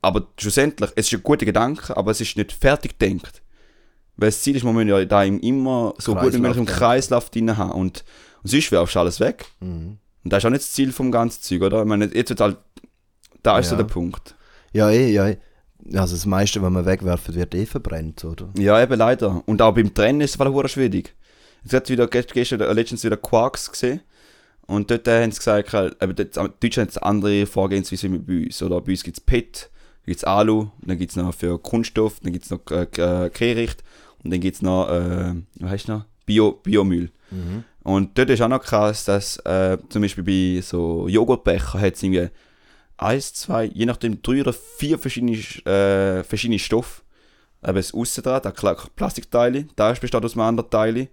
[0.02, 3.42] aber schlussendlich, es ist ein guter Gedanke, aber es ist nicht fertig gedacht.
[4.16, 6.56] Weil das Ziel ist, man muss ja da im- immer so gut wie Kreislauf möglich
[6.58, 6.66] im.
[6.66, 8.04] Kreislauf drin haben und,
[8.42, 9.46] und sonst werfst du alles weg.
[9.60, 9.98] Mhm.
[10.24, 11.80] Und das ist auch nicht das Ziel vom ganzen Zeug, oder?
[11.82, 12.56] Ich meine, jetzt wird halt,
[13.42, 13.82] da ist so Ja.
[13.82, 14.34] der Punkt.
[14.72, 15.28] Ja, eh, ja.
[15.28, 15.36] eh.
[15.94, 18.50] Also das meiste, was man wegwerfen, wird eh verbrennt, oder?
[18.58, 19.42] Ja, eben leider.
[19.46, 21.14] Und auch beim Trennen ist es hure schwierig.
[21.62, 24.00] Jetzt hat wieder gest- gestern äh, letztens wieder Quarks gesehen.
[24.66, 28.62] Und dort haben sie gesagt, halt, eben dort, Deutschland hat andere Vorgehensweise wie bei uns.
[28.62, 29.68] Oder bei uns gibt es PET,
[30.06, 33.30] gibt es Alu, dann gibt es noch für Kunststoff, dann gibt es noch äh, äh,
[33.30, 33.82] Kehricht
[34.22, 36.04] und dann gibt es noch, äh, was heißt noch?
[36.24, 37.10] Bio, Biomüll.
[37.32, 37.64] Mhm.
[37.82, 40.22] Und dort ist auch noch krass, dass äh, zum Beispiel
[40.56, 42.28] bei so Joghurtbecher hat es irgendwie
[43.00, 45.32] eins, zwei, je nachdem drei oder vier verschiedene,
[45.66, 47.02] äh, verschiedene Stoffe.
[47.62, 51.08] Eben das Aussendraht, das Kla- Plastikteile, da besteht aus einem anderen Teil.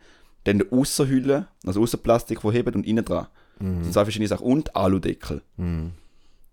[0.45, 3.27] Dann die Aussenhülle, also Aussenplastik, wo hebt und innen dran.
[3.59, 4.45] Das sind zwei verschiedene Sachen.
[4.45, 5.41] Und Aludeckel.
[5.57, 5.91] Mhm.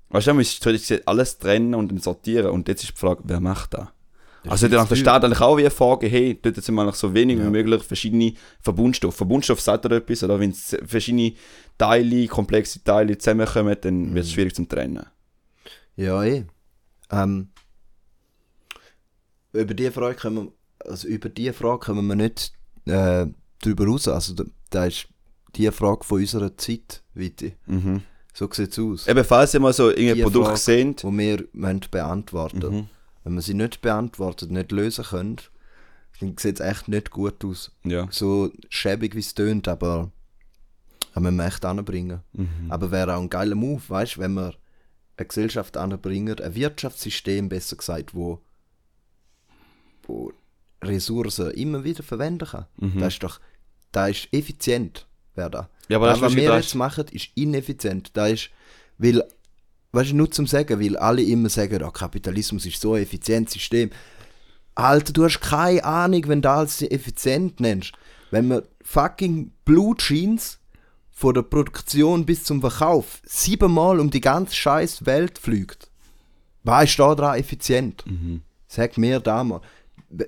[0.08, 2.50] Weißt du, da du jetzt alles trennen und sortieren.
[2.50, 3.88] Und jetzt ist die Frage, wer macht das?
[4.42, 4.96] Das Also dann der.
[4.96, 7.44] Staat eigentlich auch wie Frage, hey, dort sind wir so wenig Ja.
[7.46, 9.14] wie möglich verschiedene Verbundstoffe.
[9.16, 11.32] Verbundstoff sagt er etwas, oder wenn es verschiedene
[11.78, 14.34] Teile, komplexe Teile zusammenkommen, dann wird es Mhm.
[14.34, 15.06] schwierig zum Trennen.
[15.96, 16.44] Ja, eh.
[17.10, 17.48] Ähm,
[19.52, 20.52] über die Frage können wir,
[20.90, 22.52] also über die Frage können wir nicht
[22.86, 23.26] äh,
[23.62, 24.08] drüber raus.
[24.08, 25.08] Also da, da ist
[25.54, 27.54] die Frage von unserer Zeit, Viti.
[27.66, 28.02] Mhm.
[28.32, 29.06] So sieht es aus.
[29.06, 32.88] Eben, falls ihr mal so irgendein Die Produkt Frage, seht, wo wir müssen beantworten mhm.
[33.22, 35.36] Wenn wir sie nicht beantwortet, nicht lösen können,
[36.20, 37.72] dann sieht es echt nicht gut aus.
[37.84, 38.08] ja.
[38.10, 40.10] So schäbig wie es tönt, aber
[41.14, 42.20] müssen wir echt anbringen.
[42.32, 42.66] Mhm.
[42.68, 44.54] Aber wäre auch ein geiler Move, weißt du, wenn wir
[45.16, 48.40] eine Gesellschaft anbringen, ein Wirtschaftssystem, besser gesagt, wo,
[50.06, 50.32] wo
[50.82, 52.66] Ressourcen immer wieder verwenden kann.
[52.76, 53.00] Mhm.
[53.00, 53.40] Das ist doch,
[53.92, 55.66] das ist effizient, wäre das.
[55.88, 58.10] Ja, aber das was wir jetzt machen, ist ineffizient.
[58.14, 58.50] Das ist,
[58.98, 59.22] weil,
[59.92, 63.54] weißt du, nur zum Sagen, weil alle immer sagen, oh, Kapitalismus ist so ein effizientes
[63.54, 63.90] System.
[64.74, 67.92] Alter, du hast keine Ahnung, wenn du alles effizient nennst.
[68.30, 70.58] Wenn man fucking Blutjeans
[71.16, 75.88] von der Produktion bis zum Verkauf siebenmal um die ganze scheiß Welt fliegt,
[76.64, 78.04] was ist da dran effizient?
[78.06, 78.42] Mhm.
[78.66, 79.60] Sag mir da mal.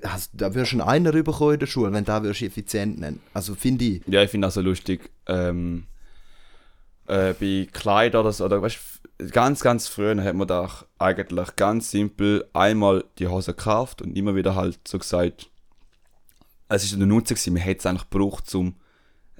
[0.03, 2.99] Hast- Da wirst du einen einer bekommen in der Schule, wenn du das wirst effizient
[2.99, 3.21] nennen.
[3.33, 4.01] Also finde ich.
[4.07, 5.09] Ja, ich finde das so lustig.
[5.27, 5.87] Ähm,
[7.07, 8.77] äh, bei Kleidern oder so, oder weißt
[9.19, 10.69] du, ganz, ganz früher hat man da
[10.99, 15.49] eigentlich ganz simpel einmal die Hose gekauft und immer wieder halt so gesagt,
[16.69, 18.75] es ist eine Nutzung, gewesen, man hätte es eigentlich gebraucht zum,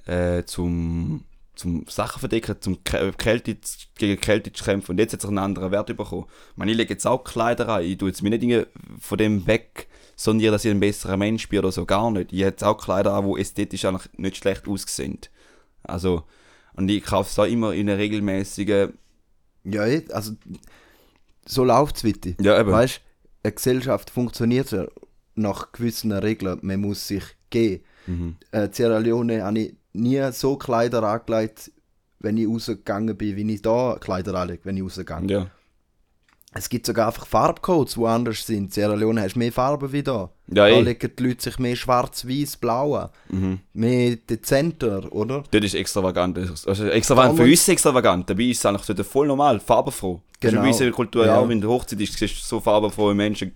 [0.06, 1.24] äh, zum,
[1.58, 3.56] zum Sachen verdecken, zum Kä- Kälte,
[3.96, 6.26] gegen Kälte zu kämpfen und jetzt hat es einen anderen Wert bekommen.
[6.52, 8.66] Ich, meine, ich lege jetzt auch Kleider an, ich tue jetzt mir nicht irgendwie
[9.00, 12.32] von dem weg, sondern dass ich ein besserer Mensch bin oder so, gar nicht.
[12.32, 15.18] Ich habe jetzt auch Kleider an, die ästhetisch eigentlich nicht schlecht aussehen.
[15.82, 16.22] Also,
[16.74, 18.92] und ich kaufe es auch immer in einer regelmäßigen,
[19.64, 20.32] Ja, eh, also
[21.46, 22.30] so läuft es weiter.
[22.40, 23.00] ja eben, Weißt du,
[23.44, 24.86] eine Gesellschaft funktioniert ja
[25.34, 26.58] nach gewissen Regeln.
[26.62, 27.80] Man muss sich gehen.
[28.06, 28.36] mhm.
[28.50, 31.70] Äh, Sierra Leone habe ich nie so Kleider angelegt,
[32.20, 35.46] wenn ich rausgegangen bin, wie ich da Kleider anlege, wenn ich rausgegangen ja.
[36.54, 38.56] Es gibt sogar einfach Farbcodes, die anders sind.
[38.56, 40.30] In Sierra Leone hast du mehr Farben wie da.
[40.48, 40.80] Ja, da eh.
[40.80, 43.10] legen die Leute sich mehr schwarz, weiß, blau an.
[43.28, 43.58] Mhm.
[43.74, 45.44] Mehr dezenter, oder?
[45.50, 46.38] Dort ist extravagant.
[46.38, 48.30] Also extravagant für uns extravagant.
[48.30, 50.22] Dabei ist es eigentlich voll normal, farbenfroh.
[50.40, 50.62] Genau.
[50.62, 51.38] Uns in der Kultur Ja.
[51.38, 53.52] auch, wenn du Hochzeit ist, siehst du so farbenfrohe Menschen.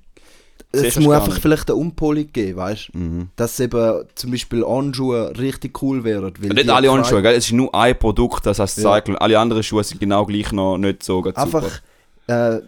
[0.71, 2.99] Es muss einfach vielleicht eine Umpolung geben, weißt du?
[2.99, 3.29] Mhm.
[3.37, 6.33] Dass eben zum Beispiel Anschuhe richtig cool wären.
[6.39, 7.35] Weil Nicht alle Handschuhe, gell?
[7.35, 8.95] es ist nur ein Produkt, das heißt Ja.
[8.95, 9.17] Cycle.
[9.19, 11.81] Alle anderen Schuhe sind genau gleich noch nicht so ganz Einfach
[12.29, 12.61] äh,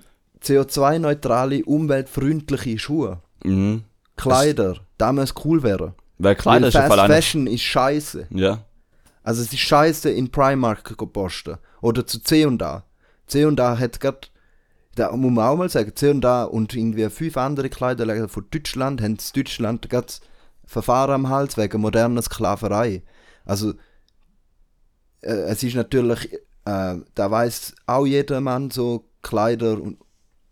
[0.43, 3.19] CO2-neutrale, umweltfreundliche Schuhe.
[3.45, 3.83] Mhm.
[4.17, 5.93] Kleider, da muss cool werden.
[6.19, 7.13] Weil Kleider Weil ist Fast.
[7.13, 8.29] Fashion ist scheiße.
[8.31, 8.61] Ja.
[9.23, 11.57] Also es ist scheiße in Primark zu posten.
[11.81, 12.85] Oder zu C&A.
[13.27, 14.31] C&A hat grad,
[14.95, 19.13] da muss man auch mal sagen, C&A und irgendwie fünf andere Kleiderläden von Deutschland haben
[19.17, 20.13] in Deutschland gerade
[20.67, 23.03] Verfahren am Hals wegen moderner Sklaverei.
[23.45, 23.75] Also
[25.21, 26.33] äh, es ist natürlich,
[26.65, 29.99] äh, da weiß auch jeder Mann so Kleider, und-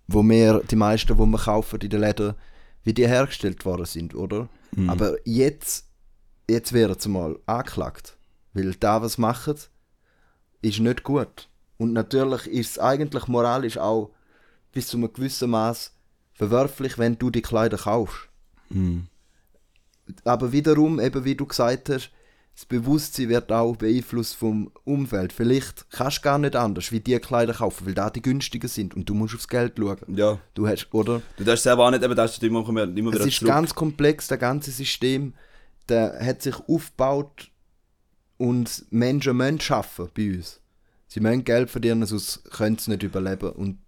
[0.08, 2.34] wo wir, die meisten, wo wir kaufen in den Läden,
[2.84, 4.48] wie die hergestellt worden sind, oder?
[4.74, 4.90] Mhm.
[4.90, 5.86] Aber jetzt,
[6.50, 8.16] jetzt werden sie mal angeklagt.
[8.52, 9.54] Weil da, was machen,
[10.60, 11.48] ist nicht gut.
[11.78, 14.10] Und natürlich ist es eigentlich moralisch auch
[14.72, 15.92] bis zu einem gewissen Maß
[16.32, 18.28] verwerflich, wenn du die Kleider kaufst.
[18.70, 19.06] Mhm.
[20.24, 22.10] Aber wiederum, eben wie du gesagt hast,
[22.54, 25.32] das Bewusstsein wird auch beeinflusst vom Umfeld.
[25.32, 28.94] Vielleicht kannst du gar nicht anders, wie die Kleider kaufen, weil da die günstiger sind
[28.94, 29.98] und du musst aufs Geld schauen.
[30.08, 30.38] Ja.
[30.52, 31.22] Du hast, oder?
[31.36, 33.48] Du darfst selber auch nicht, eben, das ist immer, immer immer Es wieder ist zurück.
[33.48, 35.32] ganz komplex, das ganze System.
[35.88, 37.50] Der hat sich aufgebaut
[38.36, 40.60] und Menschen müssen arbeiten bei uns.
[41.08, 43.50] Sie müssen Geld verdienen, sonst können sie nicht überleben.
[43.50, 43.78] Und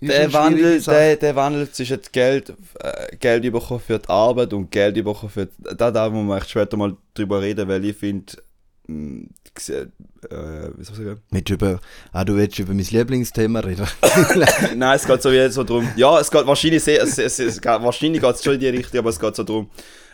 [0.00, 4.94] Der Wandel, der, der Wandel zwischen Geld, äh, Geld bekommen für die Arbeit und Geld
[4.94, 8.32] bekommen für die, da, da muss man echt später mal drüber reden, weil ich finde,
[8.86, 9.26] mh,
[9.68, 9.86] äh,
[10.76, 11.20] wie soll ich sagen?
[11.30, 11.80] Mit über,
[12.12, 13.86] ah, du willst über mein Lieblingsthema reden.
[14.76, 15.88] Nein, es geht so wie so drum.
[15.96, 19.00] Ja, es geht wahrscheinlich sehr, es, es, es, wahrscheinlich geht es schon in die Richtung,
[19.00, 19.70] aber es geht so drum.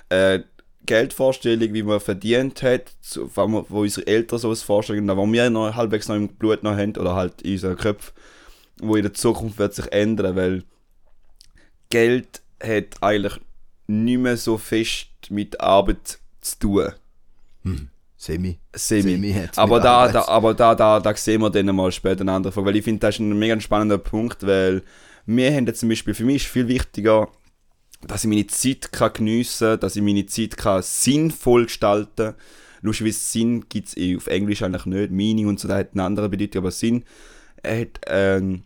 [0.09, 0.41] Äh,
[0.87, 2.93] Geldvorstellung, wie man verdient hat,
[3.35, 7.15] wo, unsere Eltern so vorstellen, wo wir noch halbwegs noch im Blut noch haben, oder
[7.15, 8.15] halt in unseren Köpfen,
[8.81, 10.65] wo in der Zukunft wird sich ändern, weil
[11.91, 13.41] Geld hat eigentlich
[13.87, 16.93] nicht mehr so fest mit Arbeit zu tun.
[17.63, 17.89] Hm.
[18.17, 18.59] Semi.
[18.75, 19.11] Semi.
[19.11, 22.53] Semi aber da, da, aber da, da, da sehen wir dann mal später eine andere
[22.53, 24.83] Frage, weil ich finde, das ist ein mega spannender Punkt, weil
[25.27, 27.29] wir haben jetzt zum Beispiel, für mich ist viel wichtiger,
[28.07, 32.35] dass ich meine Zeit kann geniessen kann, dass ich meine Zeit kann sinnvoll gestalten kann.
[32.83, 36.29] Lustigerweise Sinn gibt es auf Englisch eigentlich nicht, Meaning und so, das hat eine andere
[36.29, 37.05] Bedeutung, aber Sinn
[37.65, 38.63] hat, ähm,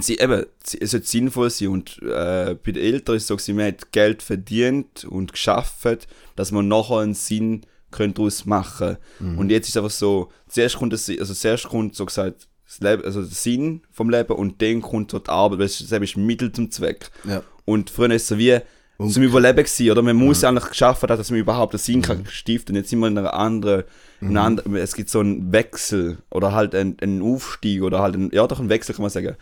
[0.00, 0.46] Sinn- eben,
[0.80, 3.92] es sollte sinnvoll sein und äh, bei den Eltern ist es so, gewesen, man hat
[3.92, 8.96] Geld verdient und geschafft, dass man nachher einen Sinn könnte daraus machen
[9.38, 12.80] Und jetzt ist es einfach so, zuerst kommt, das, also zuerst kommt so gesagt das
[12.80, 16.16] Leben, also der Sinn vom Leben und dann kommt so die Arbeit, weil es ist
[16.16, 17.10] Mittel zum Zweck.
[17.24, 17.42] Ja.
[17.66, 18.58] Und früher ist es so wie
[18.98, 20.02] zum Überleben gewesen, oder?
[20.02, 22.76] Man muss eigentlich geschaffen haben, dass man überhaupt einen Sinn kann stiften.
[22.76, 23.84] Jetzt sind wir in einer anderen,
[24.20, 28.14] in einer anderen, es gibt so einen Wechsel oder halt einen, einen Aufstieg oder halt
[28.14, 29.36] einen, ja doch einen Wechsel kann man sagen.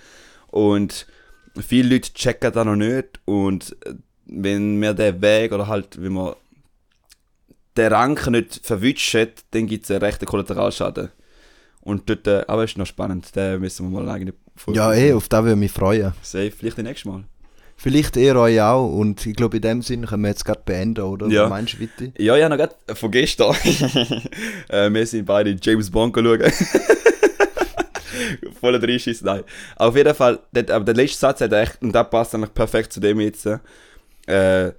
[0.49, 1.07] Und
[1.61, 3.95] viele Leute checken das noch nicht und äh,
[4.27, 6.35] wenn wir den Weg oder halt, wenn man
[7.77, 9.17] den Ranken nicht verwünscht,
[9.51, 11.11] dann gibt es einen rechten Kollateralschaden.
[11.81, 14.93] Und dort, äh, aber ist noch spannend, da müssen wir mal eine eigene Folge Ja,
[14.93, 16.13] eh, auf das würde ich mich freuen.
[16.23, 17.25] Safe, vielleicht das nächste Mal.
[17.83, 18.93] Vielleicht ihr euch auch.
[18.93, 21.29] Und ich glaube, in dem Sinn können wir jetzt gerade beenden, oder?
[21.29, 21.45] Ja.
[21.45, 22.13] Was meinst du, Witti?
[22.19, 23.55] Ja, ja, noch gerade von gestern.
[24.69, 26.43] äh, wir sind beide James Bond schauen.
[28.61, 29.45] Voller Dreischiss, nein.
[29.77, 32.93] Auf jeden Fall, der, aber der letzte Satz hat echt, und das passt eigentlich perfekt
[32.93, 33.47] zu dem jetzt.
[33.47, 34.73] Äh,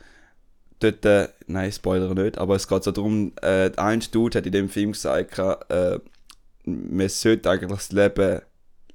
[0.80, 4.52] dort, äh, nein, Spoiler nicht, aber es geht so darum, äh, ein Dude hat in
[4.52, 5.98] dem Film gesagt, äh,
[6.66, 8.42] man sollte eigentlich das Leben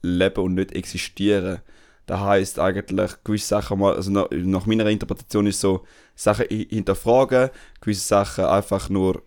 [0.02, 1.58] leben und nicht existieren.
[2.06, 5.84] Das heißt eigentlich gewisse Sachen mal, also nach, meiner Interpretation ist so,
[6.14, 7.50] Sachen hi- hinterfragen,
[7.80, 9.22] gewisse Sachen einfach nur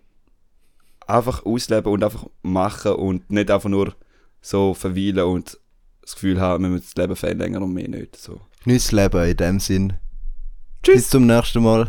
[1.06, 3.94] einfach ausleben und einfach machen und nicht einfach nur
[4.40, 5.58] so verweilen und
[6.00, 8.16] das Gefühl haben, wir müssen das Leben verlängern und mehr nicht.
[8.16, 8.40] So.
[8.64, 9.92] Das Leben in dem Sinn.
[10.82, 10.94] Tschüss.
[10.94, 11.78] Bis zum nächsten Mal.